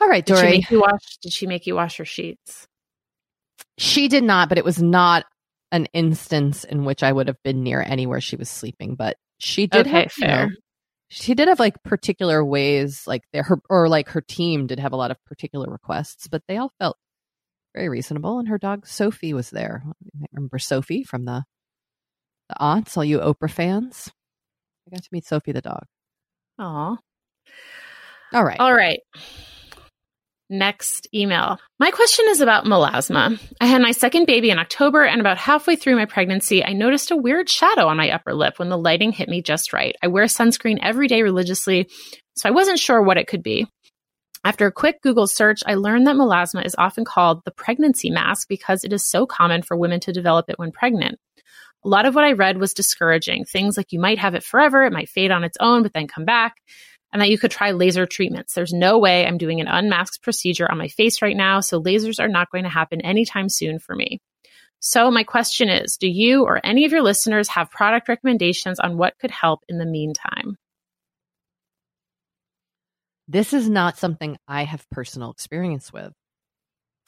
All 0.00 0.08
right, 0.08 0.24
Did 0.24 0.36
she 0.36 0.42
Doree. 0.42 0.50
make 0.50 0.70
you 0.70 0.80
wash? 0.80 1.16
Did 1.22 1.32
she 1.32 1.46
make 1.46 1.66
you 1.66 1.74
wash 1.74 1.98
your 1.98 2.06
sheets? 2.06 2.66
She 3.78 4.08
did 4.08 4.24
not, 4.24 4.48
but 4.48 4.58
it 4.58 4.64
was 4.64 4.82
not 4.82 5.24
an 5.72 5.86
instance 5.92 6.64
in 6.64 6.84
which 6.84 7.02
I 7.02 7.12
would 7.12 7.28
have 7.28 7.42
been 7.42 7.62
near 7.62 7.82
anywhere 7.82 8.20
she 8.20 8.36
was 8.36 8.48
sleeping. 8.50 8.94
But 8.94 9.16
she 9.38 9.66
did 9.66 9.86
Okay, 9.86 10.02
have, 10.02 10.12
you 10.16 10.26
fair. 10.26 10.46
know, 10.46 10.52
she 11.08 11.34
did 11.34 11.48
have 11.48 11.60
like 11.60 11.82
particular 11.82 12.44
ways, 12.44 13.06
like 13.06 13.22
there, 13.32 13.44
her 13.44 13.58
or 13.70 13.88
like 13.88 14.08
her 14.10 14.20
team 14.20 14.66
did 14.66 14.80
have 14.80 14.92
a 14.92 14.96
lot 14.96 15.10
of 15.10 15.22
particular 15.24 15.70
requests, 15.70 16.26
but 16.28 16.42
they 16.48 16.56
all 16.56 16.72
felt 16.80 16.96
very 17.74 17.88
reasonable. 17.88 18.38
And 18.38 18.48
her 18.48 18.58
dog 18.58 18.86
Sophie 18.86 19.34
was 19.34 19.50
there. 19.50 19.82
You 19.84 20.10
might 20.20 20.30
remember 20.32 20.58
Sophie 20.58 21.04
from 21.04 21.24
the 21.24 21.44
the 22.48 22.56
aunts, 22.60 22.96
all 22.96 23.04
you 23.04 23.18
Oprah 23.20 23.50
fans. 23.50 24.10
I 24.86 24.90
got 24.90 25.02
to 25.02 25.08
meet 25.12 25.26
Sophie 25.26 25.52
the 25.52 25.60
dog. 25.60 25.84
Aw. 26.58 26.96
All 28.32 28.44
right. 28.44 28.60
All 28.60 28.74
right. 28.74 29.00
Next 30.48 31.08
email. 31.12 31.58
My 31.80 31.90
question 31.90 32.26
is 32.28 32.40
about 32.40 32.66
melasma. 32.66 33.40
I 33.60 33.66
had 33.66 33.82
my 33.82 33.90
second 33.90 34.26
baby 34.26 34.50
in 34.50 34.60
October, 34.60 35.04
and 35.04 35.20
about 35.20 35.38
halfway 35.38 35.74
through 35.74 35.96
my 35.96 36.04
pregnancy, 36.04 36.64
I 36.64 36.72
noticed 36.72 37.10
a 37.10 37.16
weird 37.16 37.48
shadow 37.48 37.88
on 37.88 37.96
my 37.96 38.10
upper 38.10 38.32
lip 38.32 38.58
when 38.58 38.68
the 38.68 38.78
lighting 38.78 39.10
hit 39.10 39.28
me 39.28 39.42
just 39.42 39.72
right. 39.72 39.96
I 40.02 40.06
wear 40.06 40.26
sunscreen 40.26 40.78
every 40.80 41.08
day 41.08 41.22
religiously, 41.22 41.88
so 42.36 42.48
I 42.48 42.52
wasn't 42.52 42.78
sure 42.78 43.02
what 43.02 43.16
it 43.16 43.26
could 43.26 43.42
be. 43.42 43.66
After 44.44 44.66
a 44.66 44.72
quick 44.72 45.02
Google 45.02 45.26
search, 45.26 45.62
I 45.66 45.74
learned 45.74 46.06
that 46.06 46.14
melasma 46.14 46.64
is 46.64 46.76
often 46.78 47.04
called 47.04 47.42
the 47.44 47.50
pregnancy 47.50 48.10
mask 48.10 48.46
because 48.48 48.84
it 48.84 48.92
is 48.92 49.04
so 49.04 49.26
common 49.26 49.62
for 49.62 49.76
women 49.76 49.98
to 50.00 50.12
develop 50.12 50.48
it 50.48 50.60
when 50.60 50.70
pregnant. 50.70 51.18
A 51.86 51.88
lot 51.88 52.04
of 52.04 52.16
what 52.16 52.24
I 52.24 52.32
read 52.32 52.58
was 52.58 52.74
discouraging. 52.74 53.44
Things 53.44 53.76
like 53.76 53.92
you 53.92 54.00
might 54.00 54.18
have 54.18 54.34
it 54.34 54.42
forever, 54.42 54.82
it 54.82 54.92
might 54.92 55.08
fade 55.08 55.30
on 55.30 55.44
its 55.44 55.56
own, 55.60 55.84
but 55.84 55.92
then 55.92 56.08
come 56.08 56.24
back 56.24 56.56
and 57.12 57.22
that 57.22 57.30
you 57.30 57.38
could 57.38 57.52
try 57.52 57.70
laser 57.70 58.06
treatments. 58.06 58.54
There's 58.54 58.72
no 58.72 58.98
way 58.98 59.24
I'm 59.24 59.38
doing 59.38 59.60
an 59.60 59.68
unmasked 59.68 60.20
procedure 60.20 60.68
on 60.68 60.78
my 60.78 60.88
face 60.88 61.22
right 61.22 61.36
now, 61.36 61.60
so 61.60 61.80
lasers 61.80 62.18
are 62.18 62.26
not 62.26 62.50
going 62.50 62.64
to 62.64 62.70
happen 62.70 63.00
anytime 63.02 63.48
soon 63.48 63.78
for 63.78 63.94
me. 63.94 64.20
So, 64.80 65.12
my 65.12 65.22
question 65.22 65.68
is 65.68 65.96
Do 65.96 66.08
you 66.08 66.42
or 66.42 66.60
any 66.64 66.86
of 66.86 66.90
your 66.90 67.02
listeners 67.02 67.48
have 67.50 67.70
product 67.70 68.08
recommendations 68.08 68.80
on 68.80 68.98
what 68.98 69.16
could 69.20 69.30
help 69.30 69.60
in 69.68 69.78
the 69.78 69.86
meantime? 69.86 70.58
This 73.28 73.52
is 73.52 73.70
not 73.70 73.96
something 73.96 74.36
I 74.48 74.64
have 74.64 74.90
personal 74.90 75.30
experience 75.30 75.92
with. 75.92 76.12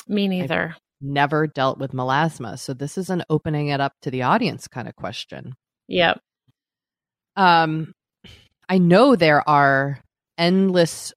Me 0.07 0.29
neither. 0.29 0.77
Never 1.01 1.47
dealt 1.47 1.79
with 1.79 1.93
melasma. 1.93 2.59
So 2.59 2.75
this 2.75 2.99
is 2.99 3.11
an 3.11 3.23
opening 3.31 3.69
it 3.69 3.81
up 3.81 3.93
to 4.03 4.11
the 4.11 4.23
audience 4.23 4.67
kind 4.67 4.89
of 4.89 4.97
question. 4.97 5.55
Yep. 5.87 6.21
Um, 7.37 7.93
I 8.69 8.79
know 8.79 9.15
there 9.15 9.49
are 9.49 10.01
endless 10.37 11.13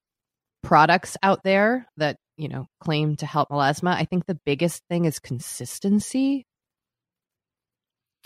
products 0.62 1.16
out 1.22 1.42
there 1.42 1.86
that, 1.96 2.16
you 2.36 2.48
know, 2.48 2.66
claim 2.80 3.16
to 3.16 3.26
help 3.26 3.48
melasma. 3.50 3.94
I 3.94 4.04
think 4.04 4.26
the 4.26 4.38
biggest 4.46 4.82
thing 4.88 5.04
is 5.04 5.18
consistency. 5.18 6.46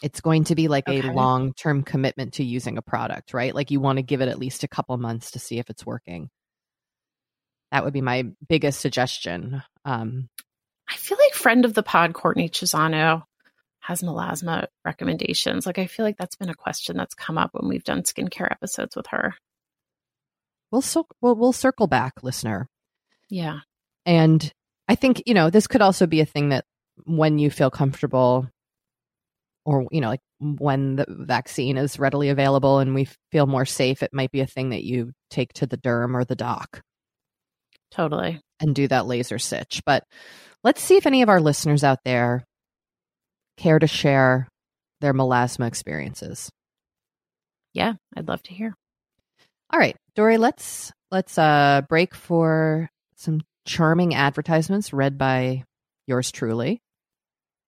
It's 0.03 0.21
going 0.21 0.45
to 0.45 0.55
be 0.55 0.69
like 0.69 0.87
Okay. 0.87 1.09
a 1.09 1.13
long 1.13 1.55
term 1.55 1.83
commitment 1.83 2.35
to 2.35 2.45
using 2.45 2.77
a 2.77 2.83
product, 2.83 3.33
right? 3.33 3.55
Like 3.55 3.71
you 3.71 3.81
want 3.81 3.97
to 3.97 4.03
give 4.03 4.21
it 4.21 4.29
at 4.29 4.39
least 4.39 4.63
a 4.63 4.69
couple 4.69 4.97
months 4.99 5.31
to 5.31 5.39
see 5.39 5.59
if 5.59 5.71
it's 5.71 5.87
working. 5.87 6.29
That 7.73 7.83
would 7.83 7.95
be 7.95 8.03
my 8.03 8.25
biggest 8.47 8.81
suggestion. 8.81 9.63
Um, 9.87 10.29
I 10.89 10.97
feel 10.97 11.19
like 11.19 11.35
friend 11.35 11.65
of 11.65 11.75
the 11.75 11.83
pod, 11.83 12.15
Courtney 12.15 12.49
Chisano, 12.49 13.23
has 13.81 14.03
melasma 14.03 14.67
recommendations. 14.85 15.67
Like, 15.67 15.79
I 15.79 15.87
feel 15.87 16.05
like 16.05 16.17
that's 16.17 16.37
been 16.37 16.49
a 16.49 16.55
question 16.55 16.97
that's 16.97 17.15
come 17.15 17.39
up 17.39 17.51
when 17.53 17.69
we've 17.69 17.85
done 17.85 18.03
skincare 18.03 18.51
episodes 18.51 18.97
with 18.97 19.07
her. 19.09 19.35
we'll, 20.71 20.83
so, 20.83 21.07
we'll 21.21 21.37
we'll 21.37 21.53
circle 21.53 21.87
back, 21.87 22.23
listener. 22.23 22.69
Yeah. 23.29 23.61
And 24.05 24.53
I 24.89 24.95
think, 24.95 25.23
you 25.27 25.35
know, 25.35 25.51
this 25.51 25.67
could 25.67 25.83
also 25.83 26.07
be 26.07 26.21
a 26.21 26.27
thing 26.27 26.51
that 26.51 26.65
when 27.05 27.39
you 27.39 27.51
feel 27.51 27.71
comfortable 27.71 28.49
or 29.67 29.87
you 29.91 30.01
know 30.01 30.09
like 30.09 30.23
when 30.41 30.97
the 30.97 31.05
vaccine 31.09 31.77
is 31.77 31.99
readily 31.99 32.31
available 32.31 32.79
and 32.79 32.95
we 32.95 33.07
feel 33.31 33.47
more 33.47 33.67
safe 33.67 34.03
it 34.03 34.15
might 34.15 34.31
be 34.31 34.41
a 34.41 34.47
thing 34.47 34.71
that 34.71 34.83
you 34.83 35.13
take 35.29 35.53
to 35.53 35.67
the 35.67 35.77
derm 35.77 36.15
or 36.15 36.25
the 36.25 36.37
doc 36.37 36.81
Totally. 37.91 38.41
And 38.61 38.75
do 38.75 38.89
that 38.89 39.07
laser 39.07 39.39
stitch 39.39 39.83
but 39.85 40.05
let's 40.65 40.83
see 40.83 40.97
if 40.97 41.07
any 41.07 41.23
of 41.23 41.29
our 41.29 41.41
listeners 41.41 41.85
out 41.85 41.99
there 42.05 42.45
care 43.57 43.79
to 43.79 43.87
share 43.87 44.49
their 45.01 45.13
melasma 45.15 45.67
experiences 45.67 46.51
Yeah, 47.75 47.95
I'd 48.17 48.29
love 48.29 48.43
to 48.45 48.55
hear. 48.55 48.75
all 49.73 49.79
right 49.79 49.97
Doree 50.15 50.39
let's 50.39 50.93
let's 51.11 51.37
uh 51.39 51.83
break 51.89 52.15
for 52.15 52.89
some 53.17 53.41
charming 53.67 54.15
advertisements 54.15 54.93
read 54.93 55.19
by 55.19 55.65
yours 56.07 56.31
truly 56.33 56.81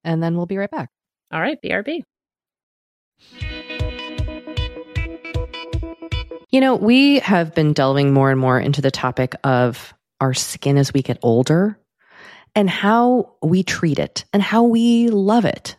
and 0.05 0.23
then 0.23 0.37
we'll 0.37 0.47
be 0.47 0.57
right 0.57 0.71
back 0.71 0.89
All 1.33 1.41
right, 1.41 1.59
BRB. 1.63 2.03
You 6.51 6.61
know, 6.63 6.77
we 6.77 7.19
have 7.19 7.55
been 7.55 7.75
delving 7.75 8.15
more 8.15 8.31
and 8.31 8.41
more 8.41 8.59
into 8.59 8.81
the 8.81 8.91
topic 8.91 9.35
of 9.45 9.93
our 10.21 10.35
skin 10.35 10.77
as 10.79 10.93
we 10.93 11.03
get 11.03 11.19
older 11.23 11.79
and 12.55 12.69
how 12.69 13.35
we 13.43 13.63
treat 13.63 13.99
it 13.99 14.25
and 14.33 14.43
how 14.43 14.65
we 14.65 15.09
love 15.09 15.45
it. 15.45 15.77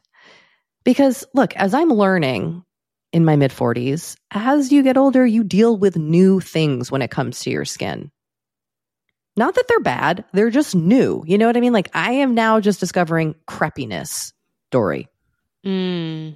Because 0.83 1.25
look, 1.33 1.55
as 1.55 1.73
I'm 1.73 1.89
learning 1.89 2.63
in 3.11 3.25
my 3.25 3.35
mid 3.35 3.51
40s, 3.51 4.15
as 4.31 4.71
you 4.71 4.83
get 4.83 4.97
older, 4.97 5.25
you 5.25 5.43
deal 5.43 5.75
with 5.77 5.97
new 5.97 6.39
things 6.39 6.91
when 6.91 7.01
it 7.01 7.11
comes 7.11 7.39
to 7.41 7.49
your 7.49 7.65
skin. 7.65 8.11
Not 9.35 9.55
that 9.55 9.67
they're 9.67 9.79
bad, 9.79 10.25
they're 10.33 10.49
just 10.49 10.75
new. 10.75 11.23
You 11.25 11.37
know 11.37 11.47
what 11.47 11.55
I 11.57 11.61
mean? 11.61 11.73
Like 11.73 11.89
I 11.93 12.11
am 12.13 12.33
now 12.35 12.59
just 12.59 12.79
discovering 12.79 13.35
crepiness, 13.47 14.33
Doree, 14.71 15.07
Mm, 15.65 16.35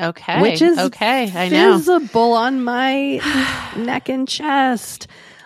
okay. 0.00 0.40
which 0.40 0.62
is 0.62 0.78
okay. 0.78 1.30
I 1.34 1.48
know. 1.48 1.76
visible 1.76 2.32
on 2.32 2.62
my 2.62 3.20
neck 3.76 4.08
and 4.08 4.26
chest. 4.28 5.06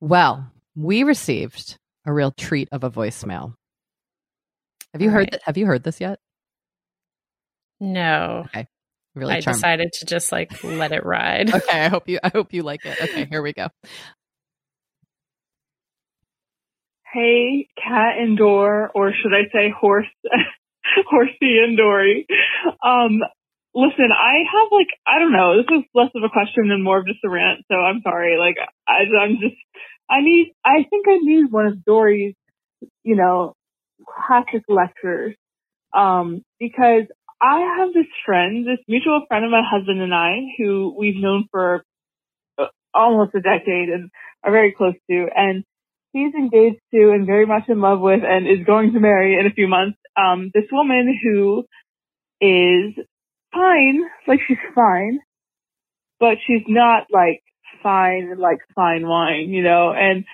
Well, 0.00 0.50
we 0.74 1.02
received 1.02 1.76
a 2.06 2.12
real 2.12 2.30
treat 2.32 2.68
of 2.72 2.84
a 2.84 2.90
voicemail. 2.90 3.54
Have 4.92 5.02
you 5.02 5.08
All 5.08 5.14
heard 5.14 5.18
right. 5.20 5.30
that? 5.32 5.42
Have 5.44 5.56
you 5.58 5.66
heard 5.66 5.82
this 5.82 6.00
yet? 6.00 6.18
No. 7.80 8.44
Okay. 8.46 8.66
Really 9.14 9.34
I 9.34 9.40
charming. 9.40 9.58
decided 9.58 9.92
to 9.94 10.06
just 10.06 10.32
like 10.32 10.62
let 10.62 10.92
it 10.92 11.04
ride. 11.04 11.50
Okay, 11.54 11.84
I 11.84 11.88
hope 11.88 12.08
you 12.08 12.18
I 12.22 12.28
hope 12.28 12.52
you 12.52 12.62
like 12.62 12.84
it. 12.84 13.00
Okay, 13.00 13.26
here 13.26 13.42
we 13.42 13.52
go. 13.52 13.68
Hey, 17.12 17.68
Cat 17.76 18.18
and 18.18 18.38
Door, 18.38 18.92
or 18.94 19.12
should 19.12 19.32
I 19.34 19.50
say 19.52 19.70
horse, 19.76 20.06
horsey 21.10 21.58
and 21.58 21.76
Doree. 21.76 22.26
Um, 22.84 23.20
listen, 23.74 24.08
I 24.12 24.44
have 24.50 24.68
like, 24.72 24.88
I 25.06 25.18
don't 25.18 25.32
know, 25.32 25.56
this 25.56 25.78
is 25.78 25.84
less 25.94 26.10
of 26.14 26.22
a 26.22 26.28
question 26.28 26.70
and 26.70 26.82
more 26.82 26.98
of 26.98 27.06
just 27.06 27.24
a 27.24 27.30
rant, 27.30 27.64
so 27.70 27.76
I'm 27.76 28.00
sorry. 28.02 28.36
Like, 28.38 28.56
I, 28.88 29.04
I'm 29.16 29.38
just, 29.40 29.56
I 30.08 30.20
need, 30.20 30.54
I 30.64 30.84
think 30.88 31.06
I 31.08 31.18
need 31.20 31.50
one 31.50 31.66
of 31.66 31.84
Doree's, 31.84 32.34
you 33.02 33.16
know, 33.16 33.54
classic 34.26 34.62
lectures. 34.68 35.36
Um, 35.92 36.44
because 36.58 37.04
I 37.42 37.76
have 37.78 37.92
this 37.92 38.06
friend, 38.24 38.66
this 38.66 38.84
mutual 38.86 39.24
friend 39.28 39.44
of 39.44 39.50
my 39.50 39.62
husband 39.64 40.00
and 40.00 40.14
I, 40.14 40.36
who 40.58 40.94
we've 40.96 41.16
known 41.16 41.46
for 41.50 41.84
uh, 42.58 42.66
almost 42.94 43.34
a 43.34 43.40
decade 43.40 43.88
and 43.88 44.10
are 44.44 44.52
very 44.52 44.72
close 44.72 44.94
to, 45.10 45.26
and 45.34 45.64
he's 46.12 46.34
engaged 46.34 46.80
to 46.92 47.10
and 47.10 47.26
very 47.26 47.46
much 47.46 47.64
in 47.68 47.80
love 47.80 48.00
with 48.00 48.20
and 48.24 48.46
is 48.46 48.66
going 48.66 48.92
to 48.92 49.00
marry 49.00 49.38
in 49.38 49.46
a 49.46 49.54
few 49.54 49.68
months 49.68 49.98
um 50.16 50.50
this 50.54 50.64
woman 50.72 51.16
who 51.22 51.64
is 52.40 52.94
fine 53.52 54.02
like 54.26 54.40
she's 54.46 54.58
fine 54.74 55.20
but 56.18 56.36
she's 56.46 56.62
not 56.68 57.06
like 57.12 57.42
fine 57.82 58.38
like 58.38 58.58
fine 58.74 59.06
wine 59.06 59.50
you 59.50 59.62
know? 59.62 59.92
And 59.92 60.24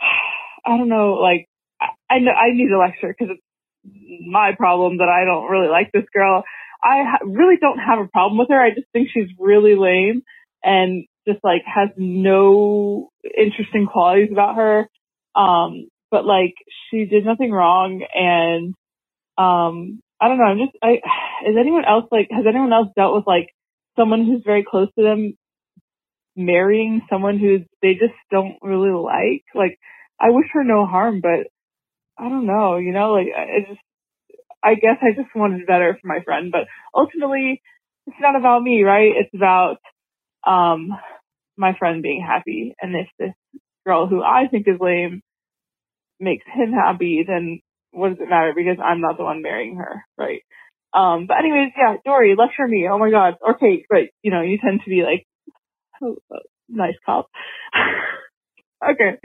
i 0.66 0.76
don't 0.76 0.88
know 0.88 1.14
like 1.14 1.48
i, 1.80 1.86
I 2.08 2.18
know 2.18 2.32
i 2.32 2.52
need 2.52 2.70
a 2.70 2.78
lecture 2.78 3.14
because 3.16 3.34
it's 3.34 4.26
my 4.26 4.52
problem 4.56 4.98
that 4.98 5.08
i 5.08 5.24
don't 5.24 5.50
really 5.50 5.68
like 5.68 5.90
this 5.92 6.04
girl. 6.12 6.44
I 6.82 7.04
ha- 7.04 7.26
really 7.26 7.56
don't 7.60 7.78
have 7.78 7.98
a 7.98 8.08
problem 8.08 8.38
with 8.38 8.48
her. 8.48 8.60
I 8.60 8.70
just 8.70 8.86
think 8.92 9.08
she's 9.12 9.28
really 9.38 9.74
lame 9.74 10.22
and 10.64 11.04
just 11.28 11.40
like 11.44 11.62
has 11.66 11.90
no 11.96 13.10
interesting 13.36 13.86
qualities 13.86 14.30
about 14.32 14.56
her. 14.56 14.88
Um, 15.34 15.88
but 16.10 16.24
like 16.24 16.54
she 16.90 17.04
did 17.04 17.24
nothing 17.24 17.50
wrong 17.50 18.02
and, 18.14 18.74
um, 19.38 20.00
I 20.20 20.28
don't 20.28 20.38
know. 20.38 20.44
I'm 20.44 20.58
just, 20.58 20.76
I, 20.82 21.00
is 21.46 21.56
anyone 21.58 21.84
else 21.84 22.06
like, 22.10 22.28
has 22.30 22.44
anyone 22.48 22.72
else 22.72 22.88
dealt 22.96 23.14
with 23.14 23.26
like 23.26 23.48
someone 23.96 24.24
who's 24.24 24.42
very 24.44 24.64
close 24.68 24.88
to 24.98 25.02
them 25.04 25.34
marrying 26.36 27.02
someone 27.10 27.38
who 27.38 27.60
they 27.82 27.94
just 27.94 28.14
don't 28.30 28.56
really 28.62 28.92
like? 28.92 29.44
Like, 29.54 29.78
I 30.20 30.30
wish 30.30 30.46
her 30.52 30.64
no 30.64 30.86
harm, 30.86 31.20
but 31.20 31.46
I 32.18 32.28
don't 32.28 32.46
know, 32.46 32.76
you 32.76 32.92
know, 32.92 33.12
like 33.12 33.28
I 33.36 33.60
just, 33.68 33.80
I 34.62 34.74
guess 34.74 34.98
I 35.02 35.12
just 35.16 35.34
wanted 35.34 35.66
better 35.66 35.98
for 36.00 36.06
my 36.06 36.20
friend, 36.24 36.52
but 36.52 36.62
ultimately 36.94 37.62
it's 38.06 38.16
not 38.20 38.36
about 38.36 38.62
me, 38.62 38.82
right? 38.82 39.12
It's 39.16 39.34
about, 39.34 39.78
um, 40.46 40.90
my 41.56 41.74
friend 41.78 42.02
being 42.02 42.24
happy. 42.26 42.74
And 42.80 42.94
if 42.94 43.08
this 43.18 43.34
girl 43.86 44.06
who 44.06 44.22
I 44.22 44.48
think 44.50 44.66
is 44.68 44.80
lame 44.80 45.22
makes 46.18 46.44
him 46.46 46.72
happy, 46.72 47.24
then 47.26 47.60
what 47.92 48.10
does 48.10 48.18
it 48.20 48.28
matter? 48.28 48.52
Because 48.54 48.78
I'm 48.82 49.00
not 49.00 49.16
the 49.16 49.24
one 49.24 49.42
marrying 49.42 49.76
her, 49.76 50.04
right? 50.18 50.42
Um, 50.92 51.26
but 51.26 51.38
anyways, 51.38 51.72
yeah, 51.76 51.96
Doree, 52.04 52.34
lecture 52.36 52.66
me. 52.66 52.88
Oh 52.90 52.98
my 52.98 53.10
God. 53.10 53.34
Okay, 53.54 53.84
right? 53.90 54.10
You 54.22 54.30
know, 54.30 54.42
you 54.42 54.58
tend 54.58 54.80
to 54.84 54.90
be 54.90 55.02
like, 55.02 55.26
oh, 56.02 56.16
nice 56.68 56.96
cop. 57.06 57.28
okay. 58.90 59.18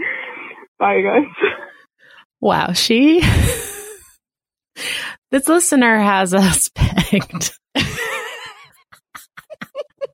Bye, 0.78 1.02
guys. 1.02 1.26
Wow, 2.42 2.74
she. 2.74 3.22
this 5.32 5.48
listener 5.48 5.98
has 5.98 6.34
us 6.34 6.70
pegged. 6.76 7.58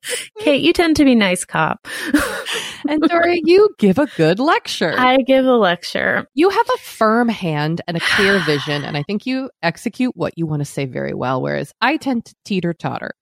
Kate, 0.40 0.60
you 0.62 0.72
tend 0.72 0.96
to 0.96 1.04
be 1.04 1.14
nice 1.14 1.44
cop. 1.44 1.86
and 2.88 3.00
Doree, 3.02 3.42
you 3.44 3.70
give 3.78 3.98
a 3.98 4.06
good 4.16 4.38
lecture. 4.40 4.94
I 4.96 5.18
give 5.18 5.44
a 5.46 5.56
lecture. 5.56 6.26
You 6.34 6.50
have 6.50 6.66
a 6.74 6.78
firm 6.78 7.28
hand 7.28 7.80
and 7.86 7.96
a 7.96 8.00
clear 8.00 8.38
vision, 8.40 8.84
and 8.84 8.96
I 8.96 9.02
think 9.02 9.26
you 9.26 9.50
execute 9.62 10.16
what 10.16 10.32
you 10.36 10.46
want 10.46 10.60
to 10.60 10.64
say 10.64 10.86
very 10.86 11.14
well, 11.14 11.40
whereas 11.40 11.72
I 11.80 11.96
tend 11.96 12.24
to 12.26 12.34
teeter 12.44 12.72
totter. 12.74 13.12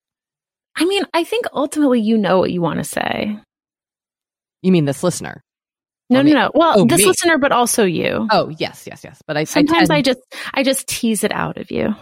I 0.75 0.85
mean, 0.85 1.03
I 1.13 1.23
think 1.23 1.45
ultimately 1.53 2.01
you 2.01 2.17
know 2.17 2.39
what 2.39 2.51
you 2.51 2.61
want 2.61 2.79
to 2.79 2.83
say. 2.83 3.37
You 4.61 4.71
mean 4.71 4.85
this 4.85 5.03
listener? 5.03 5.43
No, 6.09 6.21
no, 6.21 6.31
no. 6.33 6.51
Well, 6.53 6.73
Oh, 6.81 6.85
this 6.85 6.99
me. 6.99 7.05
listener, 7.05 7.37
but 7.37 7.51
also 7.53 7.85
you. 7.85 8.27
Oh, 8.31 8.49
yes, 8.57 8.85
yes, 8.85 9.01
yes. 9.03 9.21
But 9.25 9.37
I 9.37 9.45
Sometimes 9.45 9.89
I, 9.89 10.01
tend- 10.01 10.05
just, 10.05 10.19
I 10.53 10.63
just 10.63 10.87
tease 10.87 11.23
it 11.23 11.31
out 11.31 11.57
of 11.57 11.71
you. 11.71 11.95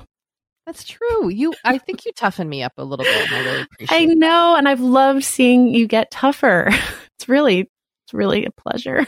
That's 0.69 0.83
true. 0.83 1.29
You, 1.29 1.55
I 1.65 1.79
think 1.79 2.05
you 2.05 2.11
toughen 2.11 2.47
me 2.47 2.61
up 2.61 2.73
a 2.77 2.83
little 2.83 3.03
bit, 3.03 3.31
I 3.31 3.39
really 3.43 3.61
appreciate. 3.63 3.97
I 3.97 4.05
know, 4.05 4.55
and 4.55 4.69
I've 4.69 4.79
loved 4.79 5.23
seeing 5.23 5.67
you 5.67 5.87
get 5.87 6.11
tougher. 6.11 6.69
It's 7.17 7.27
really, 7.27 7.69
it's 8.05 8.13
really 8.13 8.45
a 8.45 8.51
pleasure. 8.51 9.05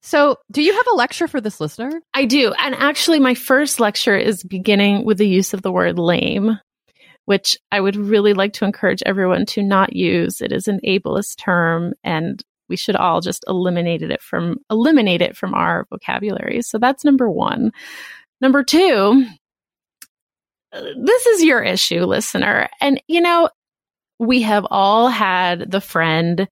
So, 0.00 0.38
do 0.50 0.62
you 0.62 0.72
have 0.72 0.86
a 0.90 0.94
lecture 0.94 1.28
for 1.28 1.42
this 1.42 1.60
listener? 1.60 2.00
I 2.14 2.24
do. 2.24 2.54
And 2.58 2.74
actually, 2.74 3.20
my 3.20 3.34
first 3.34 3.80
lecture 3.80 4.16
is 4.16 4.42
beginning 4.42 5.04
with 5.04 5.18
the 5.18 5.28
use 5.28 5.52
of 5.52 5.60
the 5.60 5.70
word 5.70 5.98
lame, 5.98 6.58
which 7.26 7.58
I 7.70 7.82
would 7.82 7.96
really 7.96 8.32
like 8.32 8.54
to 8.54 8.64
encourage 8.64 9.02
everyone 9.04 9.44
to 9.48 9.62
not 9.62 9.94
use. 9.94 10.40
It 10.40 10.52
is 10.52 10.68
an 10.68 10.80
ableist 10.86 11.36
term 11.36 11.92
and 12.02 12.42
we 12.70 12.76
should 12.76 12.96
all 12.96 13.20
just 13.20 13.44
eliminate 13.46 14.00
it 14.00 14.22
from 14.22 14.56
eliminate 14.70 15.20
it 15.20 15.36
from 15.36 15.52
our 15.52 15.86
vocabulary. 15.90 16.62
So 16.62 16.78
that's 16.78 17.04
number 17.04 17.30
1. 17.30 17.72
Number 18.40 18.62
2, 18.62 19.26
uh, 19.26 19.43
this 20.74 21.26
is 21.26 21.44
your 21.44 21.62
issue, 21.62 22.04
listener. 22.04 22.68
And 22.80 23.02
you 23.06 23.20
know, 23.20 23.48
we 24.18 24.42
have 24.42 24.66
all 24.70 25.08
had 25.08 25.70
the 25.70 25.80
friend 25.80 26.48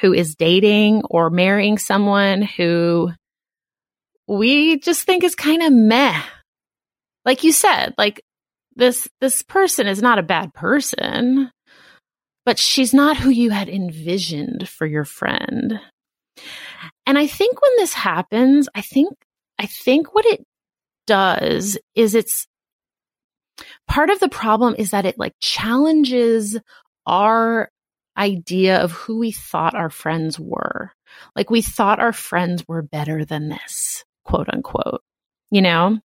who 0.00 0.12
is 0.12 0.34
dating 0.34 1.02
or 1.10 1.30
marrying 1.30 1.78
someone 1.78 2.42
who 2.42 3.10
we 4.26 4.78
just 4.78 5.04
think 5.04 5.24
is 5.24 5.34
kind 5.34 5.62
of 5.62 5.72
meh. 5.72 6.20
Like 7.24 7.44
you 7.44 7.52
said, 7.52 7.94
like 7.98 8.22
this 8.76 9.08
this 9.20 9.42
person 9.42 9.86
is 9.86 10.00
not 10.00 10.18
a 10.18 10.22
bad 10.22 10.54
person, 10.54 11.50
but 12.46 12.58
she's 12.58 12.94
not 12.94 13.16
who 13.16 13.30
you 13.30 13.50
had 13.50 13.68
envisioned 13.68 14.68
for 14.68 14.86
your 14.86 15.04
friend. 15.04 15.80
And 17.06 17.18
I 17.18 17.26
think 17.26 17.60
when 17.60 17.72
this 17.76 17.92
happens, 17.92 18.68
I 18.74 18.82
think 18.82 19.14
I 19.58 19.66
think 19.66 20.14
what 20.14 20.26
it 20.26 20.44
does 21.06 21.78
is 21.94 22.14
it's 22.14 22.46
part 23.86 24.10
of 24.10 24.20
the 24.20 24.28
problem 24.28 24.74
is 24.78 24.90
that 24.90 25.06
it 25.06 25.18
like 25.18 25.34
challenges 25.40 26.58
our 27.06 27.70
idea 28.16 28.78
of 28.78 28.92
who 28.92 29.18
we 29.18 29.30
thought 29.32 29.74
our 29.74 29.90
friends 29.90 30.38
were. 30.38 30.92
Like 31.36 31.50
we 31.50 31.62
thought 31.62 32.00
our 32.00 32.12
friends 32.12 32.66
were 32.66 32.82
better 32.82 33.24
than 33.24 33.48
this, 33.48 34.04
quote 34.24 34.48
unquote. 34.52 35.02
You 35.50 35.62
know, 35.62 35.98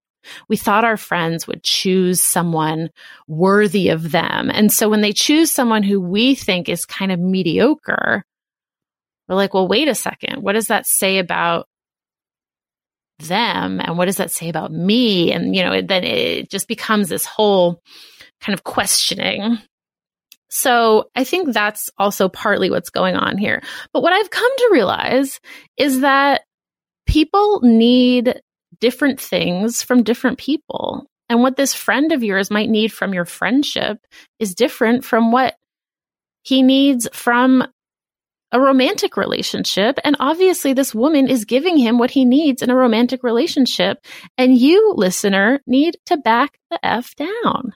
we 0.47 0.56
thought 0.56 0.86
our 0.86 0.97
friends 0.97 1.47
would 1.47 1.64
choose 1.64 2.22
someone 2.22 2.89
worthy 3.28 3.89
of 3.89 4.12
them. 4.12 4.49
And 4.54 4.72
so 4.72 4.89
when 4.89 5.01
they 5.01 5.12
choose 5.12 5.51
someone 5.51 5.84
who 5.84 5.99
we 5.99 6.36
think 6.36 6.70
is 6.70 6.86
kind 6.86 7.12
of 7.12 7.20
mediocre, 7.20 8.24
we're 9.28 9.36
like, 9.36 9.54
well, 9.54 9.68
wait 9.68 9.88
a 9.88 9.95
second. 9.95 10.41
What 10.41 10.54
does 10.54 10.68
that 10.68 10.86
say 10.86 11.18
about 11.18 11.68
them? 13.20 13.80
And 13.80 13.97
what 13.97 14.05
does 14.05 14.18
that 14.18 14.32
say 14.32 14.49
about 14.49 14.72
me? 14.72 15.32
And, 15.32 15.55
you 15.55 15.64
know, 15.64 15.74
it, 15.74 15.88
then 15.88 16.03
it 16.03 16.49
just 16.49 16.68
becomes 16.68 17.09
this 17.09 17.26
whole 17.26 17.82
kind 18.41 18.53
of 18.53 18.64
questioning. 18.64 19.57
So 20.49 21.09
I 21.16 21.24
think 21.24 21.51
that's 21.51 21.89
also 21.97 22.30
partly 22.30 22.70
what's 22.70 22.91
going 22.91 23.16
on 23.16 23.38
here. 23.38 23.64
But 23.91 24.03
what 24.03 24.14
I've 24.14 24.30
come 24.30 24.51
to 24.57 24.70
realize 24.72 25.39
is 25.78 26.01
that 26.01 26.41
people 27.07 27.61
need 27.64 28.41
different 28.80 29.20
things 29.20 29.82
from 29.82 30.03
different 30.03 30.38
people. 30.38 31.07
And 31.30 31.41
what 31.41 31.55
this 31.55 31.74
friend 31.74 32.11
of 32.11 32.24
yours 32.24 32.51
might 32.51 32.70
need 32.70 32.91
from 32.91 33.14
your 33.14 33.26
friendship 33.26 33.97
is 34.39 34.53
different 34.53 35.05
from 35.05 35.32
what 35.32 35.55
he 36.43 36.61
needs 36.61 37.07
from 37.14 37.66
a 38.54 38.60
romantic 38.62 39.18
relationship. 39.18 39.99
And 40.06 40.16
obviously, 40.20 40.74
this 40.74 40.95
woman 40.95 41.28
is 41.28 41.43
giving 41.43 41.78
him 41.78 41.97
what 41.97 42.12
he 42.12 42.24
needs 42.24 42.62
in 42.62 42.70
a 42.70 42.76
romantic 42.76 43.24
relationship. 43.24 43.97
And 44.38 44.58
you, 44.58 44.93
listener, 44.95 45.60
need 45.68 45.97
to 46.06 46.18
back 46.18 46.60
the 46.70 46.80
F 46.86 47.16
down. 47.16 47.74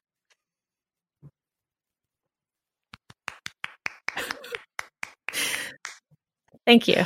Thank 6.66 6.88
you. 6.88 7.06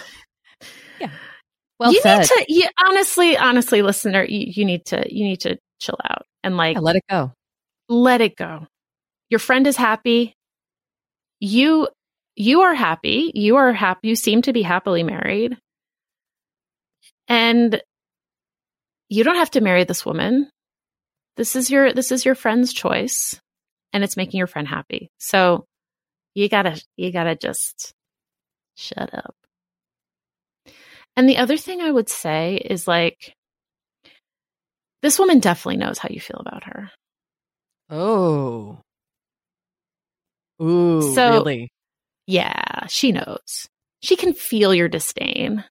Yeah. 1.00 1.12
Well 1.80 1.94
you 1.94 2.02
said. 2.02 2.20
need 2.20 2.26
to 2.26 2.46
you, 2.50 2.68
honestly, 2.84 3.38
honestly, 3.38 3.82
listener, 3.82 4.24
you, 4.24 4.46
you 4.56 4.66
need 4.66 4.86
to 4.88 5.04
you 5.08 5.24
need 5.24 5.42
to 5.42 5.58
chill 5.80 5.98
out 6.04 6.26
and 6.44 6.58
like 6.58 6.76
Yeah, 6.76 6.82
let 6.82 6.96
it 6.96 7.04
go. 7.10 7.32
let 7.90 8.22
it 8.22 8.36
go. 8.36 8.68
Your 9.30 9.40
friend 9.40 9.66
is 9.68 9.78
happy. 9.78 10.36
You 11.40 11.88
you 12.36 12.62
are 12.62 12.74
happy. 12.74 13.32
You 13.36 13.58
are 13.58 13.74
happy. 13.74 14.08
You 14.08 14.16
seem 14.16 14.42
to 14.44 14.54
be 14.54 14.62
happily 14.62 15.04
married. 15.04 15.58
And 17.28 17.82
you 19.10 19.24
don't 19.24 19.36
have 19.36 19.52
to 19.52 19.62
marry 19.62 19.84
this 19.84 20.06
woman. 20.06 20.50
This 21.38 21.56
is 21.56 21.70
your 21.70 21.94
this 21.94 22.12
is 22.12 22.26
your 22.26 22.36
friend's 22.36 22.74
choice 22.74 23.40
and 23.94 24.04
it's 24.04 24.18
making 24.18 24.38
your 24.38 24.48
friend 24.48 24.68
happy. 24.68 25.10
So 25.18 25.66
you 26.34 26.50
got 26.50 26.64
to 26.64 26.82
you 26.98 27.12
got 27.12 27.26
to 27.26 27.36
just 27.36 27.94
shut 28.76 29.14
up. 29.14 29.36
And 31.16 31.28
the 31.28 31.38
other 31.38 31.58
thing 31.58 31.82
I 31.82 31.92
would 31.92 32.10
say 32.10 32.56
is 32.56 32.88
like 32.88 33.34
this 35.02 35.20
woman 35.20 35.40
definitely 35.40 35.78
knows 35.78 35.98
how 35.98 36.10
you 36.10 36.22
feel 36.22 36.38
about 36.40 36.64
her. 36.66 36.90
Oh. 37.90 38.80
Ooh, 40.62 41.14
So- 41.14 41.32
really? 41.32 41.72
Yeah, 42.32 42.88
she 42.88 43.12
knows. 43.12 43.68
She 44.02 44.16
can 44.16 44.34
feel 44.34 44.74
your 44.74 44.88
disdain. 44.88 45.66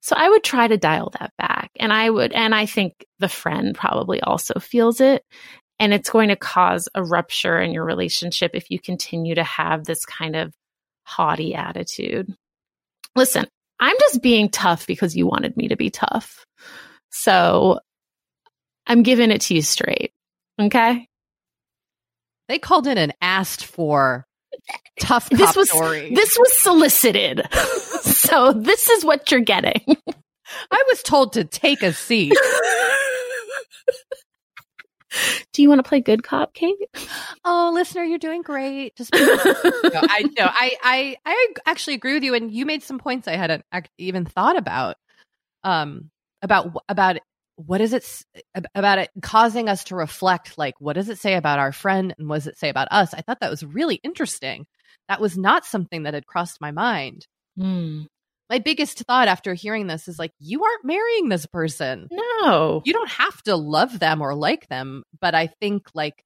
So 0.00 0.16
I 0.18 0.28
would 0.28 0.42
try 0.42 0.66
to 0.66 0.76
dial 0.76 1.12
that 1.20 1.30
back. 1.38 1.70
And 1.78 1.92
I 1.92 2.10
would, 2.10 2.32
and 2.32 2.52
I 2.52 2.66
think 2.66 3.06
the 3.20 3.28
friend 3.28 3.72
probably 3.72 4.20
also 4.20 4.58
feels 4.58 5.00
it. 5.00 5.24
And 5.78 5.94
it's 5.94 6.10
going 6.10 6.30
to 6.30 6.36
cause 6.36 6.88
a 6.92 7.04
rupture 7.04 7.56
in 7.60 7.70
your 7.70 7.84
relationship 7.84 8.50
if 8.54 8.68
you 8.68 8.80
continue 8.80 9.36
to 9.36 9.44
have 9.44 9.84
this 9.84 10.04
kind 10.04 10.34
of 10.34 10.52
haughty 11.04 11.54
attitude. 11.54 12.34
Listen, 13.14 13.46
I'm 13.78 13.96
just 14.00 14.22
being 14.22 14.48
tough 14.48 14.88
because 14.88 15.14
you 15.14 15.28
wanted 15.28 15.56
me 15.56 15.68
to 15.68 15.76
be 15.76 15.90
tough. 15.90 16.44
So 17.12 17.78
I'm 18.88 19.04
giving 19.04 19.30
it 19.30 19.42
to 19.42 19.54
you 19.54 19.62
straight. 19.62 20.10
Okay. 20.60 21.06
They 22.48 22.58
called 22.58 22.88
in 22.88 22.98
and 22.98 23.14
asked 23.20 23.64
for 23.64 24.26
tough 25.00 25.28
cop 25.30 25.38
This 25.38 25.56
was 25.56 25.70
story. 25.70 26.14
this 26.14 26.36
was 26.38 26.58
solicited. 26.58 27.42
so 28.02 28.52
this 28.52 28.88
is 28.88 29.04
what 29.04 29.30
you're 29.30 29.40
getting. 29.40 29.82
I 30.70 30.84
was 30.88 31.02
told 31.02 31.32
to 31.34 31.44
take 31.44 31.82
a 31.82 31.92
seat. 31.92 32.34
Do 35.52 35.62
you 35.62 35.68
want 35.68 35.78
to 35.78 35.88
play 35.88 36.00
good 36.00 36.24
cop, 36.24 36.54
Kate? 36.54 36.74
oh, 37.44 37.70
listener, 37.72 38.02
you're 38.02 38.18
doing 38.18 38.42
great. 38.42 38.96
Just 38.96 39.12
no, 39.14 39.20
I 39.22 40.22
no, 40.36 40.44
I, 40.46 40.76
I 40.82 41.16
I 41.24 41.46
actually 41.66 41.94
agree 41.94 42.14
with 42.14 42.24
you, 42.24 42.34
and 42.34 42.50
you 42.50 42.66
made 42.66 42.82
some 42.82 42.98
points 42.98 43.28
I 43.28 43.36
hadn't 43.36 43.64
even 43.96 44.24
thought 44.24 44.56
about. 44.56 44.96
Um, 45.62 46.10
about 46.42 46.72
about 46.88 47.18
what 47.56 47.80
is 47.80 47.92
it 47.92 48.06
about 48.74 48.98
it 48.98 49.10
causing 49.22 49.68
us 49.68 49.84
to 49.84 49.96
reflect? 49.96 50.58
Like, 50.58 50.74
what 50.78 50.94
does 50.94 51.08
it 51.08 51.18
say 51.18 51.34
about 51.34 51.58
our 51.58 51.72
friend, 51.72 52.14
and 52.18 52.28
what 52.28 52.36
does 52.36 52.46
it 52.46 52.58
say 52.58 52.68
about 52.68 52.88
us? 52.90 53.14
I 53.14 53.20
thought 53.22 53.40
that 53.40 53.50
was 53.50 53.64
really 53.64 54.00
interesting. 54.02 54.66
That 55.08 55.20
was 55.20 55.36
not 55.36 55.64
something 55.64 56.04
that 56.04 56.14
had 56.14 56.26
crossed 56.26 56.60
my 56.60 56.70
mind. 56.70 57.26
Hmm. 57.58 58.02
My 58.50 58.58
biggest 58.58 58.98
thought 59.00 59.28
after 59.28 59.54
hearing 59.54 59.86
this 59.86 60.06
is 60.06 60.18
like, 60.18 60.32
you 60.38 60.64
aren't 60.64 60.84
marrying 60.84 61.28
this 61.28 61.46
person. 61.46 62.08
No. 62.10 62.82
you 62.84 62.92
don't 62.92 63.08
have 63.10 63.42
to 63.44 63.56
love 63.56 63.98
them 63.98 64.20
or 64.20 64.34
like 64.34 64.68
them 64.68 65.02
but 65.20 65.34
i 65.34 65.46
think 65.46 65.88
like 65.94 66.22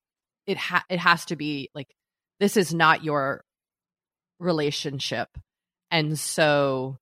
it 0.46 0.56
ha- 0.56 0.84
it 0.88 0.98
has 0.98 1.26
to 1.26 1.36
be 1.36 1.70
like 1.74 1.88
this 2.40 2.56
is 2.56 2.74
not 2.74 3.04
your 3.04 3.44
relationship 4.40 5.28
and 5.90 6.18
so 6.18 6.96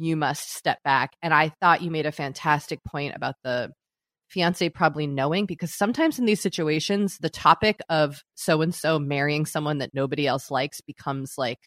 you 0.00 0.16
must 0.16 0.52
step 0.52 0.78
back 0.82 1.12
and 1.22 1.32
i 1.32 1.50
thought 1.60 1.82
you 1.82 1.90
made 1.90 2.06
a 2.06 2.12
fantastic 2.12 2.82
point 2.84 3.14
about 3.14 3.34
the 3.44 3.70
fiance 4.28 4.68
probably 4.68 5.06
knowing 5.08 5.44
because 5.44 5.74
sometimes 5.74 6.18
in 6.18 6.24
these 6.24 6.40
situations 6.40 7.18
the 7.20 7.28
topic 7.28 7.80
of 7.88 8.22
so 8.36 8.62
and 8.62 8.74
so 8.74 8.98
marrying 8.98 9.44
someone 9.44 9.78
that 9.78 9.90
nobody 9.92 10.26
else 10.26 10.50
likes 10.50 10.80
becomes 10.80 11.34
like 11.36 11.58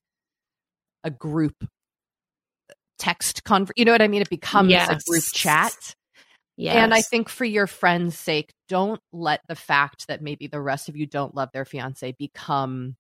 a 1.03 1.11
group 1.11 1.55
uh, 1.61 2.73
text 2.97 3.43
con 3.43 3.67
you 3.75 3.85
know 3.85 3.91
what 3.91 4.01
I 4.01 4.07
mean? 4.07 4.21
It 4.21 4.29
becomes 4.29 4.69
Yes. 4.69 4.89
a 4.89 5.09
group 5.09 5.23
chat. 5.33 5.95
Yes. 6.55 6.75
And 6.75 6.93
I 6.93 7.01
think 7.01 7.29
for 7.29 7.45
your 7.45 7.65
friend's 7.65 8.17
sake, 8.17 8.53
don't 8.69 9.01
let 9.11 9.41
the 9.47 9.55
fact 9.55 10.07
that 10.07 10.21
maybe 10.21 10.47
the 10.47 10.61
rest 10.61 10.87
of 10.87 10.95
you 10.95 11.07
don't 11.07 11.33
love 11.35 11.49
their 11.51 11.65
fiance 11.65 12.13
become 12.17 12.95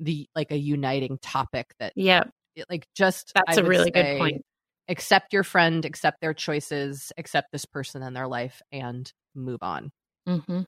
the 0.00 0.26
like 0.34 0.50
a 0.50 0.58
uniting 0.58 1.18
topic 1.22 1.72
that 1.78 1.92
yeah, 1.94 2.24
like 2.68 2.86
just 2.96 3.32
that's 3.34 3.58
a 3.58 3.64
really 3.64 3.90
good 3.90 4.18
point. 4.18 4.42
Accept 4.90 5.32
your 5.32 5.44
friend, 5.44 5.84
accept 5.86 6.20
their 6.20 6.34
choices, 6.34 7.12
accept 7.16 7.48
this 7.52 7.64
person 7.64 8.02
in 8.02 8.12
their 8.12 8.26
life 8.28 8.60
and 8.72 9.10
move 9.34 9.62
on. 9.62 9.90
hmm 10.26 10.62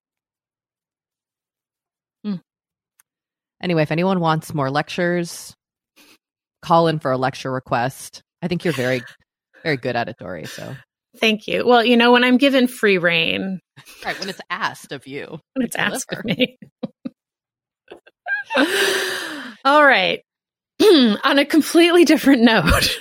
Anyway, 3.63 3.83
if 3.83 3.93
anyone 3.93 4.19
wants 4.21 4.53
more 4.55 4.71
lectures, 4.71 5.55
call 6.63 6.89
in 6.89 6.99
for 6.99 7.13
a 7.13 7.17
lecture 7.17 7.53
request. 7.53 8.23
I 8.43 8.49
think 8.49 8.65
you're 8.65 8.75
very, 8.75 9.03
very 9.63 9.77
good 9.77 9.95
at 9.95 10.09
it, 10.09 10.17
Doree. 10.19 10.47
So, 10.47 10.75
Thank 11.19 11.47
you. 11.47 11.65
Well, 11.65 11.85
you 11.85 11.97
know, 11.97 12.11
when 12.11 12.25
I'm 12.25 12.39
given 12.39 12.67
free 12.67 12.99
reign, 12.99 13.61
right 14.05 14.19
when 14.19 14.29
it's 14.29 14.41
asked 14.51 14.91
of 14.91 15.07
you, 15.07 15.39
when 15.55 15.65
it's 15.67 15.77
deliver. 15.77 15.95
asked 15.95 16.13
of 16.13 16.25
me. 16.25 16.59
All 19.65 19.85
right. 19.85 20.23
On 20.83 21.39
a 21.39 21.45
completely 21.45 22.05
different 22.05 22.43
note, 22.45 22.99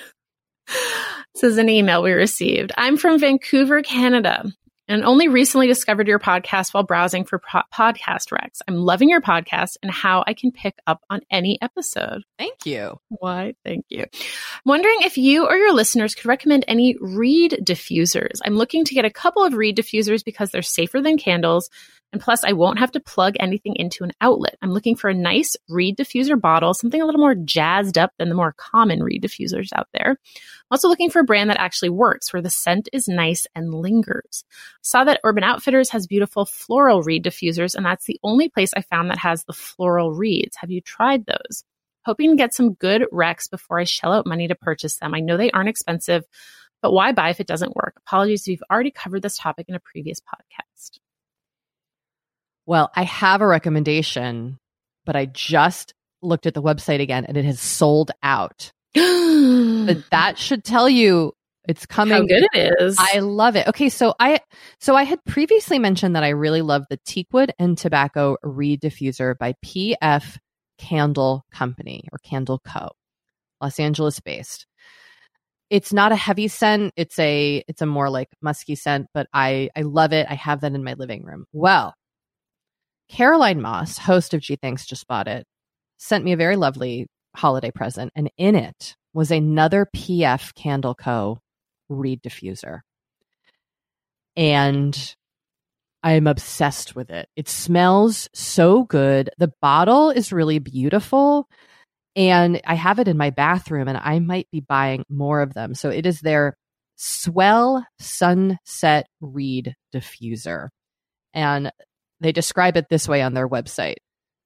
this 1.34 1.44
is 1.44 1.58
an 1.58 1.70
email 1.70 2.04
we 2.04 2.12
received. 2.12 2.72
I'm 2.78 2.98
from 2.98 3.20
Vancouver, 3.20 3.82
Canada, 3.82 4.52
and 4.88 5.06
only 5.06 5.30
recently 5.30 5.68
discovered 5.68 6.08
your 6.08 6.20
podcast 6.20 6.74
while 6.74 6.84
browsing 6.84 7.24
for 7.24 7.40
po- 7.40 7.62
podcast 7.74 8.32
recs. 8.32 8.60
I'm 8.68 8.76
loving 8.76 9.10
your 9.10 9.22
podcast 9.22 9.78
and 9.82 9.92
how 9.92 10.24
I 10.28 10.34
can 10.34 10.52
pick 10.52 10.76
up 10.86 11.02
on 11.10 11.22
any 11.32 11.58
episode. 11.62 12.24
thank 12.38 12.66
you. 12.66 13.00
Why? 13.08 13.54
Thank 13.64 13.86
you. 13.90 14.02
I'm 14.02 14.62
wondering 14.66 15.00
if 15.04 15.18
you 15.18 15.48
or 15.48 15.56
your 15.56 15.74
listeners 15.74 16.16
could 16.16 16.26
recommend 16.26 16.66
any 16.68 16.98
reed 17.00 17.62
diffusers. 17.64 18.40
I'm 18.46 18.56
looking 18.56 18.84
to 18.86 18.94
get 18.94 19.06
a 19.06 19.10
couple 19.10 19.46
of 19.46 19.54
reed 19.54 19.78
diffusers 19.78 20.26
because 20.26 20.52
they're 20.52 20.62
safer 20.62 21.02
than 21.02 21.18
candles. 21.18 21.70
And 22.12 22.22
plus, 22.22 22.44
I 22.44 22.54
won't 22.54 22.80
have 22.80 22.92
to 22.92 23.00
plug 23.00 23.36
anything 23.40 23.76
into 23.76 24.04
an 24.04 24.12
outlet. 24.20 24.58
I'm 24.62 24.72
looking 24.72 24.96
for 24.96 25.10
a 25.10 25.14
nice 25.14 25.56
reed 25.70 25.98
diffuser 25.98 26.40
bottle, 26.40 26.74
something 26.74 27.02
a 27.02 27.06
little 27.06 27.22
more 27.22 27.36
jazzed 27.36 27.98
up 27.98 28.12
than 28.18 28.30
the 28.30 28.36
more 28.36 28.54
common 28.58 29.02
reed 29.02 29.24
diffusers 29.24 29.70
out 29.76 29.88
there. 29.94 30.12
I'm 30.12 30.72
also 30.72 30.90
looking 30.90 31.10
for 31.10 31.20
a 31.20 31.26
brand 31.26 31.50
that 31.50 31.60
actually 31.60 31.90
works, 31.90 32.34
where 32.34 32.42
the 32.42 32.50
scent 32.50 32.90
is 32.92 33.08
nice 33.08 33.48
and 33.56 33.74
lingers. 33.74 34.44
Saw 34.82 35.04
that 35.06 35.22
Urban 35.24 35.44
Outfitters 35.44 35.90
has 35.92 36.06
beautiful 36.08 36.46
floral 36.46 37.02
reed 37.02 37.24
diffusers, 37.24 37.76
and 37.76 37.86
that's 37.86 38.06
the 38.06 38.20
only 38.24 38.50
place 38.50 38.72
I 38.76 38.82
found 38.82 39.10
that 39.10 39.20
has 39.20 39.46
the 39.46 39.54
floral 39.54 40.14
reeds. 40.14 40.58
Have 40.58 40.72
you 40.72 40.82
tried 40.82 41.26
those? 41.26 41.64
hoping 42.06 42.32
to 42.32 42.36
get 42.36 42.54
some 42.54 42.74
good 42.74 43.04
recs 43.14 43.50
before 43.50 43.80
I 43.80 43.84
shell 43.84 44.14
out 44.14 44.26
money 44.26 44.48
to 44.48 44.56
purchase 44.56 44.98
them. 44.98 45.14
I 45.14 45.20
know 45.20 45.38
they 45.38 45.52
aren't 45.52 45.70
expensive, 45.70 46.24
but 46.82 46.92
why 46.92 47.12
buy 47.12 47.30
if 47.30 47.40
it 47.40 47.48
doesn't 47.48 47.76
work? 47.76 47.96
Apologies 48.08 48.42
if 48.42 48.48
you've 48.48 48.64
already 48.72 48.92
covered 48.92 49.22
this 49.22 49.38
topic 49.38 49.68
in 49.70 49.76
a 49.76 49.80
previous 49.80 50.20
podcast. 50.20 51.00
Well, 52.72 52.90
I 52.96 53.04
have 53.04 53.42
a 53.42 53.48
recommendation, 53.48 54.58
but 55.06 55.18
I 55.18 55.26
just 55.26 55.94
looked 56.22 56.46
at 56.46 56.54
the 56.54 56.62
website 56.62 57.02
again 57.02 57.26
and 57.26 57.36
it 57.36 57.44
has 57.44 57.60
sold 57.60 58.12
out. 58.24 58.72
But 58.96 60.10
that 60.12 60.38
should 60.38 60.64
tell 60.64 60.88
you 60.88 61.34
it's 61.68 61.86
coming. 61.86 62.14
How 62.14 62.22
good 62.22 62.48
it 62.54 62.76
is. 62.80 62.96
I 62.98 63.20
love 63.20 63.58
it. 63.58 63.68
Okay, 63.68 63.90
so 63.90 64.14
I 64.22 64.40
so 64.80 64.96
I 64.96 65.04
had 65.04 65.20
previously 65.26 65.80
mentioned 65.80 66.16
that 66.16 66.24
I 66.24 66.30
really 66.30 66.62
love 66.62 66.86
the 66.90 66.98
Teakwood 67.00 67.50
and 67.60 67.78
Tobacco 67.78 68.38
Reed 68.42 68.80
Diffuser 68.80 69.38
by 69.38 69.54
PF 69.66 70.38
Candle 70.78 71.44
Company 71.52 72.08
or 72.14 72.20
Candle 72.20 72.62
Co. 72.64 72.92
Los 73.60 73.82
Angeles 73.82 74.22
based. 74.22 74.66
It's 75.70 75.92
not 75.92 76.14
a 76.14 76.16
heavy 76.16 76.48
scent. 76.48 76.94
It's 76.96 77.20
a 77.20 77.66
it's 77.68 77.82
a 77.82 77.86
more 77.86 78.10
like 78.10 78.30
musky 78.42 78.76
scent, 78.76 79.08
but 79.14 79.28
I 79.34 79.72
I 79.76 79.82
love 79.82 80.14
it. 80.14 80.26
I 80.30 80.36
have 80.36 80.62
that 80.62 80.74
in 80.74 80.86
my 80.86 80.94
living 80.94 81.26
room. 81.26 81.48
Well, 81.52 81.96
Caroline 83.12 83.62
Moss, 83.62 83.98
host 83.98 84.34
of 84.34 84.42
Gee 84.42 84.56
Thanks 84.56 84.86
Just 84.86 85.06
Bought 85.06 85.28
It, 85.28 85.46
sent 85.98 86.24
me 86.24 86.32
a 86.32 86.38
very 86.38 86.56
lovely 86.56 87.08
holiday 87.36 87.70
present, 87.70 88.12
and 88.16 88.32
in 88.38 88.56
it 88.56 88.96
was 89.14 89.32
another 89.32 89.86
PF 89.94 90.56
Candle 90.56 90.96
Co. 90.96 91.40
reed 91.90 92.22
diffuser. 92.24 92.80
And 94.38 95.16
I'm 96.02 96.26
obsessed 96.26 96.96
with 96.96 97.10
it. 97.10 97.28
It 97.36 97.50
smells 97.50 98.30
so 98.34 98.86
good. 98.86 99.30
The 99.38 99.52
bottle 99.62 100.10
is 100.10 100.32
really 100.32 100.60
beautiful. 100.60 101.48
And 102.16 102.62
I 102.66 102.76
have 102.76 103.00
it 103.00 103.10
in 103.10 103.18
my 103.18 103.30
bathroom, 103.30 103.90
and 103.90 103.98
I 103.98 104.20
might 104.20 104.48
be 104.52 104.62
buying 104.62 105.04
more 105.10 105.42
of 105.42 105.54
them. 105.54 105.76
So 105.76 105.90
it 105.90 106.06
is 106.06 106.22
their 106.22 106.56
Swell 106.96 107.86
Sunset 108.00 109.08
Reed 109.20 109.76
Diffuser. 109.94 110.70
And 111.34 111.72
they 112.22 112.32
describe 112.32 112.78
it 112.78 112.88
this 112.90 113.08
way 113.08 113.22
on 113.22 113.34
their 113.34 113.50
website 113.50 113.98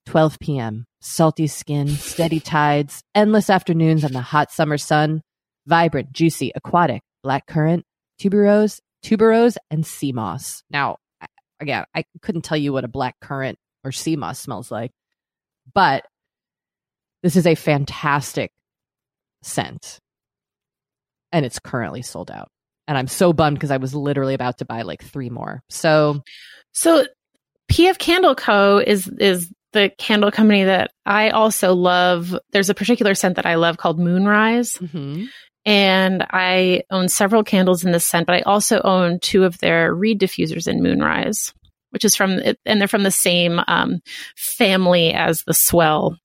12 0.07 0.39
p.m., 0.39 0.86
salty 1.01 1.47
skin, 1.47 1.89
steady 1.89 2.39
tides, 2.39 3.03
endless 3.13 3.49
afternoons 3.49 4.03
on 4.03 4.13
the 4.13 4.21
hot 4.21 4.51
summer 4.51 4.78
sun, 4.78 5.21
vibrant, 5.65 6.11
juicy, 6.11 6.51
aquatic, 6.55 7.01
black 7.23 7.47
currant, 7.47 7.86
tuberose, 8.21 8.80
tuberose, 9.03 9.57
and 9.69 9.86
sea 9.86 10.11
moss. 10.11 10.63
Now, 10.69 10.97
again, 11.59 11.86
I 11.93 12.05
couldn't 12.21 12.43
tell 12.43 12.57
you 12.57 12.71
what 12.71 12.86
a 12.86 12.89
black 12.89 13.15
currant 13.19 13.57
or 13.84 13.91
sea 13.91 14.15
moss 14.15 14.39
smells 14.39 14.71
like, 14.71 14.91
but 15.73 16.05
this 17.23 17.36
is 17.36 17.47
a 17.47 17.55
fantastic 17.55 18.51
scent. 19.41 19.99
And 21.32 21.45
it's 21.45 21.59
currently 21.59 22.03
sold 22.03 22.32
out. 22.32 22.49
And 22.88 22.97
I'm 22.97 23.07
so 23.07 23.34
bummed 23.34 23.57
because 23.57 23.71
I 23.71 23.78
was 23.78 23.95
literally 23.95 24.36
about 24.36 24.59
to 24.59 24.65
buy 24.65 24.84
like 24.84 25.03
three 25.03 25.32
more. 25.32 25.63
So, 25.69 26.21
so 26.71 27.05
PF 27.72 27.97
Candle 27.97 28.36
Co. 28.36 28.78
is 28.78 29.07
is 29.20 29.51
the 29.74 29.91
candle 29.97 30.32
company 30.32 30.63
that 30.63 30.91
I 31.05 31.30
also 31.32 31.74
love. 31.74 32.36
There's 32.51 32.70
a 32.70 32.74
particular 32.76 33.13
scent 33.16 33.36
that 33.36 33.45
I 33.45 33.55
love 33.55 33.78
called 33.78 33.99
Moonrise. 33.99 34.78
mhm. 34.78 35.28
and 35.66 36.26
I 36.30 36.84
own 36.91 37.09
several 37.09 37.43
candles 37.43 37.84
in 37.84 37.91
this 37.91 38.05
scent, 38.05 38.28
but 38.28 38.36
I 38.36 38.41
also 38.41 38.82
own 38.82 39.20
two 39.20 39.43
of 39.43 39.57
their 39.57 39.93
reed 39.93 40.22
diffusers 40.22 40.68
in 40.68 40.82
Moonrise, 40.84 41.53
which 41.89 42.05
is 42.05 42.16
from 42.16 42.39
and 42.66 42.80
they're 42.80 42.88
from 42.88 43.03
the 43.03 43.11
same 43.11 43.59
um, 43.68 43.99
family 44.38 45.11
as 45.13 45.43
the 45.43 45.53
Swell 45.53 46.18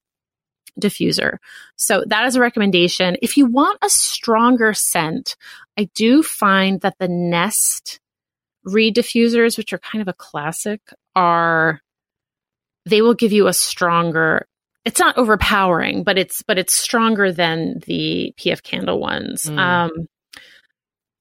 diffuser. 0.80 1.38
So 1.76 2.04
that 2.06 2.26
is 2.26 2.36
a 2.36 2.40
recommendation. 2.40 3.16
If 3.22 3.36
you 3.36 3.46
want 3.46 3.78
a 3.82 3.90
stronger 3.90 4.72
scent, 4.74 5.36
I 5.76 5.88
do 5.94 6.22
find 6.22 6.80
that 6.82 6.94
the 6.98 7.08
Nest 7.08 8.00
reed 8.64 8.94
diffusers, 8.94 9.56
which 9.56 9.72
are 9.72 9.78
kind 9.78 10.02
of 10.02 10.08
a 10.08 10.12
classic, 10.14 10.80
are 11.14 11.80
they 12.86 13.02
will 13.02 13.14
give 13.14 13.32
you 13.32 13.46
a 13.46 13.52
stronger 13.52 14.46
it's 14.84 15.00
not 15.00 15.18
overpowering, 15.18 16.04
but 16.04 16.18
it's 16.18 16.42
but 16.42 16.58
it's 16.58 16.74
stronger 16.74 17.32
than 17.32 17.80
the 17.86 18.32
PF 18.38 18.62
candle 18.62 18.98
ones. 18.98 19.44
Mm. 19.44 19.58
Um, 19.58 19.90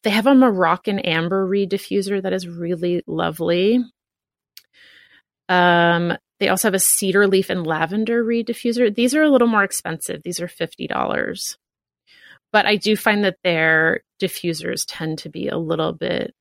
they 0.04 0.12
have 0.12 0.28
a 0.28 0.36
Moroccan 0.36 1.00
amber 1.00 1.46
reed 1.46 1.72
diffuser 1.72 2.22
that 2.22 2.34
is 2.34 2.48
really 2.48 3.04
lovely. 3.06 3.84
Um, 5.50 6.14
they 6.40 6.48
also 6.48 6.68
have 6.70 6.74
a 6.74 6.80
cedar 6.80 7.28
leaf 7.28 7.50
and 7.50 7.68
lavender 7.68 8.24
reed 8.24 8.48
diffuser. 8.48 8.94
These 8.94 9.14
are 9.14 9.24
a 9.24 9.30
little 9.30 9.48
more 9.48 9.64
expensive. 9.64 10.22
These 10.24 10.40
are 10.40 10.48
fifty 10.48 10.88
dollars, 10.88 11.58
but 12.54 12.66
I 12.66 12.78
do 12.78 12.96
find 12.96 13.26
that 13.26 13.40
their 13.44 14.04
diffusers 14.22 14.86
tend 14.88 15.20
to 15.20 15.30
be 15.30 15.50
a 15.50 15.58
little 15.58 15.92
bit. 15.92 16.34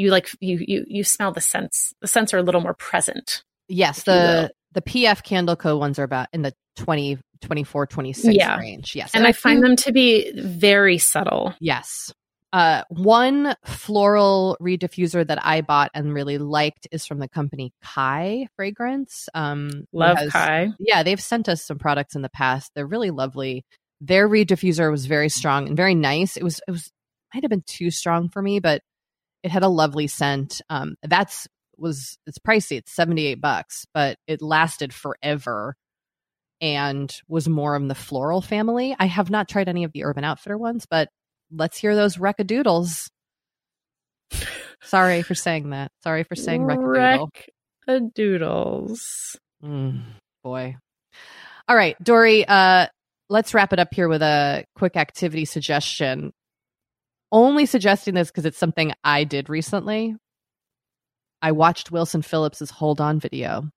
You 0.00 0.10
like 0.10 0.30
you 0.40 0.58
you 0.66 0.84
you 0.88 1.04
smell 1.04 1.32
the 1.32 1.40
scents. 1.40 1.92
The 2.00 2.08
scents 2.08 2.32
are 2.34 2.38
a 2.38 2.42
little 2.42 2.60
more 2.60 2.74
present. 2.74 3.42
yes, 3.68 4.02
the 4.04 4.50
the 4.72 4.82
PF 4.82 5.22
Candle 5.22 5.56
Co. 5.56 5.76
ones 5.76 5.98
are 5.98 6.04
about 6.04 6.28
in 6.32 6.42
the 6.42 6.54
20, 6.76 7.18
24, 7.42 7.86
26 7.86 8.34
Yeah. 8.36 8.56
range. 8.58 8.94
Yes. 8.94 9.14
and 9.14 9.26
I 9.26 9.30
do- 9.32 9.36
find 9.38 9.62
them 9.62 9.74
to 9.76 9.92
be 9.92 10.30
very 10.40 10.98
subtle. 10.98 11.54
Yes. 11.60 12.12
Uh, 12.52 12.82
one 12.88 13.54
floral 13.64 14.56
reed 14.60 14.80
diffuser 14.80 15.26
that 15.26 15.44
I 15.44 15.60
bought 15.60 15.90
and 15.94 16.12
really 16.14 16.38
liked 16.38 16.88
is 16.92 17.06
from 17.06 17.18
the 17.18 17.28
company 17.28 17.72
Kai 17.82 18.46
Fragrance. 18.56 19.28
Um, 19.34 19.86
Love 19.92 20.18
has- 20.18 20.30
Kai. 20.32 20.68
Yeah, 20.80 21.02
they've 21.02 21.20
sent 21.20 21.48
us 21.48 21.62
some 21.64 21.78
products 21.78 22.14
in 22.16 22.22
the 22.22 22.28
past. 22.28 22.72
They're 22.74 22.86
really 22.86 23.10
lovely. 23.10 23.64
Their 24.00 24.26
reed 24.28 24.48
diffuser 24.48 24.90
was 24.90 25.06
very 25.06 25.28
strong 25.28 25.66
and 25.68 25.76
very 25.76 25.94
nice. 25.94 26.36
It 26.36 26.42
was 26.44 26.60
it 26.66 26.70
was 26.70 26.90
might 27.34 27.44
have 27.44 27.50
been 27.50 27.62
too 27.66 27.90
strong 27.92 28.28
for 28.28 28.40
me, 28.42 28.58
but 28.60 28.82
it 29.42 29.50
had 29.50 29.62
a 29.62 29.68
lovely 29.68 30.06
scent. 30.06 30.60
Um, 30.68 30.96
that's 31.02 31.48
was 31.76 32.18
it's 32.26 32.38
pricey. 32.38 32.78
It's 32.78 32.92
seventy 32.92 33.26
eight 33.26 33.40
bucks, 33.40 33.86
but 33.94 34.18
it 34.26 34.42
lasted 34.42 34.92
forever 34.92 35.74
and 36.60 37.14
was 37.26 37.48
more 37.48 37.74
in 37.74 37.88
the 37.88 37.94
floral 37.94 38.42
family. 38.42 38.94
I 38.98 39.06
have 39.06 39.30
not 39.30 39.48
tried 39.48 39.68
any 39.68 39.84
of 39.84 39.92
the 39.92 40.04
Urban 40.04 40.24
Outfitter 40.24 40.58
ones, 40.58 40.86
but 40.88 41.08
let's 41.50 41.78
hear 41.78 41.96
those 41.96 42.16
reckadoodles. 42.16 43.08
Sorry 44.82 45.22
for 45.22 45.34
saying 45.34 45.70
that. 45.70 45.90
Sorry 46.02 46.22
for 46.24 46.34
saying 46.34 46.62
reckadoodle. 46.62 47.28
Wreck 47.28 47.48
a 47.88 48.00
doodles. 48.00 49.38
Mm, 49.64 50.02
boy. 50.44 50.76
All 51.68 51.76
right, 51.76 51.96
Doree, 52.02 52.44
uh, 52.46 52.86
let's 53.28 53.54
wrap 53.54 53.72
it 53.72 53.78
up 53.78 53.92
here 53.92 54.08
with 54.08 54.22
a 54.22 54.64
quick 54.74 54.96
activity 54.96 55.44
suggestion. 55.44 56.32
Only 57.32 57.66
suggesting 57.66 58.14
this 58.14 58.28
because 58.28 58.44
it's 58.44 58.58
something 58.58 58.92
I 59.04 59.24
did 59.24 59.48
recently. 59.48 60.16
I 61.42 61.52
watched 61.52 61.90
Wilson 61.90 62.22
Phillips's 62.22 62.70
Hold 62.70 63.00
On 63.00 63.18
video 63.20 63.70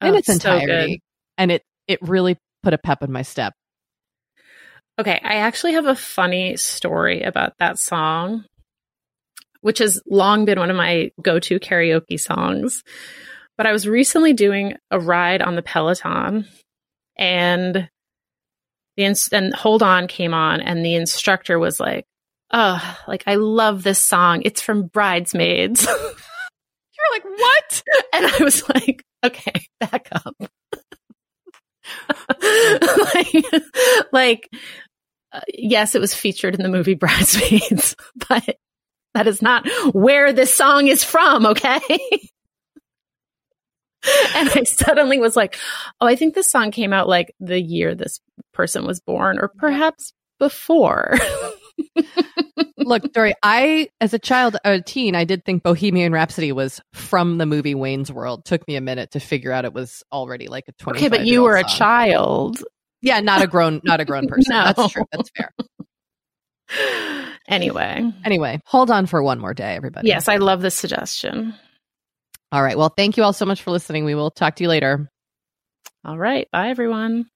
oh, 0.00 0.06
in 0.06 0.14
Oh, 0.14 0.18
its 0.18 0.26
so 0.26 0.32
entirety, 0.34 0.94
good. 0.94 1.00
and 1.38 1.52
it 1.52 1.62
it 1.86 2.00
really 2.02 2.36
put 2.62 2.74
a 2.74 2.78
pep 2.78 3.02
in 3.02 3.12
my 3.12 3.22
step. 3.22 3.54
Okay, 4.98 5.18
I 5.22 5.36
actually 5.36 5.72
have 5.72 5.86
a 5.86 5.94
funny 5.94 6.56
story 6.56 7.22
about 7.22 7.54
that 7.58 7.78
song, 7.78 8.44
which 9.62 9.78
has 9.78 10.02
long 10.06 10.44
been 10.44 10.58
one 10.58 10.70
of 10.70 10.76
my 10.76 11.10
go 11.22 11.38
to 11.38 11.58
karaoke 11.58 12.20
songs. 12.20 12.82
But 13.56 13.66
I 13.66 13.72
was 13.72 13.86
recently 13.88 14.32
doing 14.32 14.76
a 14.90 14.98
ride 14.98 15.40
on 15.42 15.56
the 15.56 15.62
Peloton, 15.62 16.46
and 17.16 17.88
the 18.96 19.04
ins- 19.04 19.28
and 19.28 19.54
Hold 19.54 19.82
On 19.82 20.06
came 20.08 20.34
on, 20.34 20.60
and 20.60 20.84
the 20.84 20.94
instructor 20.94 21.58
was 21.58 21.80
like, 21.80 22.04
"Oh, 22.52 22.98
like 23.08 23.24
I 23.26 23.36
love 23.36 23.82
this 23.82 23.98
song. 23.98 24.42
It's 24.44 24.60
from 24.60 24.86
Bridesmaids." 24.86 25.86
You're 25.86 27.12
like, 27.12 27.24
what? 27.24 27.82
and 28.12 28.26
I 28.26 28.44
was 28.44 28.68
like, 28.68 29.04
"Okay, 29.24 29.66
back 29.80 30.08
up." 30.12 30.36
like, 33.14 33.44
like 34.12 34.48
uh, 35.32 35.40
yes, 35.48 35.94
it 35.94 36.00
was 36.00 36.14
featured 36.14 36.54
in 36.54 36.62
the 36.62 36.68
movie 36.68 36.94
Bridesmaids, 36.94 37.96
but 38.28 38.56
that 39.14 39.26
is 39.26 39.42
not 39.42 39.68
where 39.92 40.32
this 40.32 40.54
song 40.54 40.86
is 40.86 41.02
from, 41.04 41.46
okay? 41.46 41.80
and 44.34 44.48
I 44.50 44.64
suddenly 44.64 45.18
was 45.18 45.36
like, 45.36 45.56
oh, 46.00 46.06
I 46.06 46.16
think 46.16 46.34
this 46.34 46.50
song 46.50 46.70
came 46.70 46.92
out 46.92 47.08
like 47.08 47.34
the 47.40 47.60
year 47.60 47.94
this 47.94 48.20
person 48.52 48.86
was 48.86 49.00
born, 49.00 49.38
or 49.38 49.48
perhaps 49.48 50.12
before. 50.38 51.14
Look, 52.78 53.12
Doree, 53.12 53.34
I, 53.42 53.88
as 54.00 54.12
a 54.12 54.18
child, 54.18 54.56
a 54.64 54.80
teen, 54.80 55.14
I 55.14 55.24
did 55.24 55.44
think 55.44 55.62
Bohemian 55.62 56.12
Rhapsody 56.12 56.52
was 56.52 56.80
from 56.92 57.38
the 57.38 57.46
movie 57.46 57.74
Wayne's 57.74 58.10
World. 58.10 58.44
Took 58.44 58.66
me 58.66 58.76
a 58.76 58.80
minute 58.80 59.12
to 59.12 59.20
figure 59.20 59.52
out 59.52 59.64
it 59.64 59.72
was 59.72 60.02
already 60.12 60.48
like 60.48 60.64
a 60.68 60.72
20 60.72 60.98
okay, 60.98 61.08
but 61.08 61.24
you 61.26 61.42
were 61.42 61.56
a 61.56 61.64
child. 61.64 62.62
Yeah, 63.00 63.20
not 63.20 63.42
a 63.42 63.46
grown, 63.46 63.80
not 63.84 64.00
a 64.00 64.04
grown 64.04 64.26
person. 64.28 64.44
No. 64.54 64.64
That's 64.72 64.92
true. 64.92 65.04
That's 65.12 65.30
fair. 65.36 65.50
Anyway, 67.48 68.10
Anyway, 68.24 68.60
hold 68.64 68.90
on 68.90 69.04
for 69.06 69.22
one 69.22 69.38
more 69.38 69.52
day, 69.52 69.74
everybody. 69.74 70.08
yes, 70.08 70.28
I 70.28 70.36
love 70.36 70.62
this 70.62 70.74
suggestion. 70.74 71.54
All 72.50 72.62
right. 72.62 72.78
Well, 72.78 72.88
thank 72.96 73.16
you 73.16 73.24
all 73.24 73.32
so 73.32 73.44
much 73.44 73.62
for 73.62 73.70
listening. 73.72 74.04
We 74.04 74.14
will 74.14 74.30
talk 74.30 74.56
to 74.56 74.62
you 74.62 74.68
later. 74.68 75.10
All 76.04 76.16
right, 76.16 76.48
bye 76.50 76.68
everyone. 76.70 77.26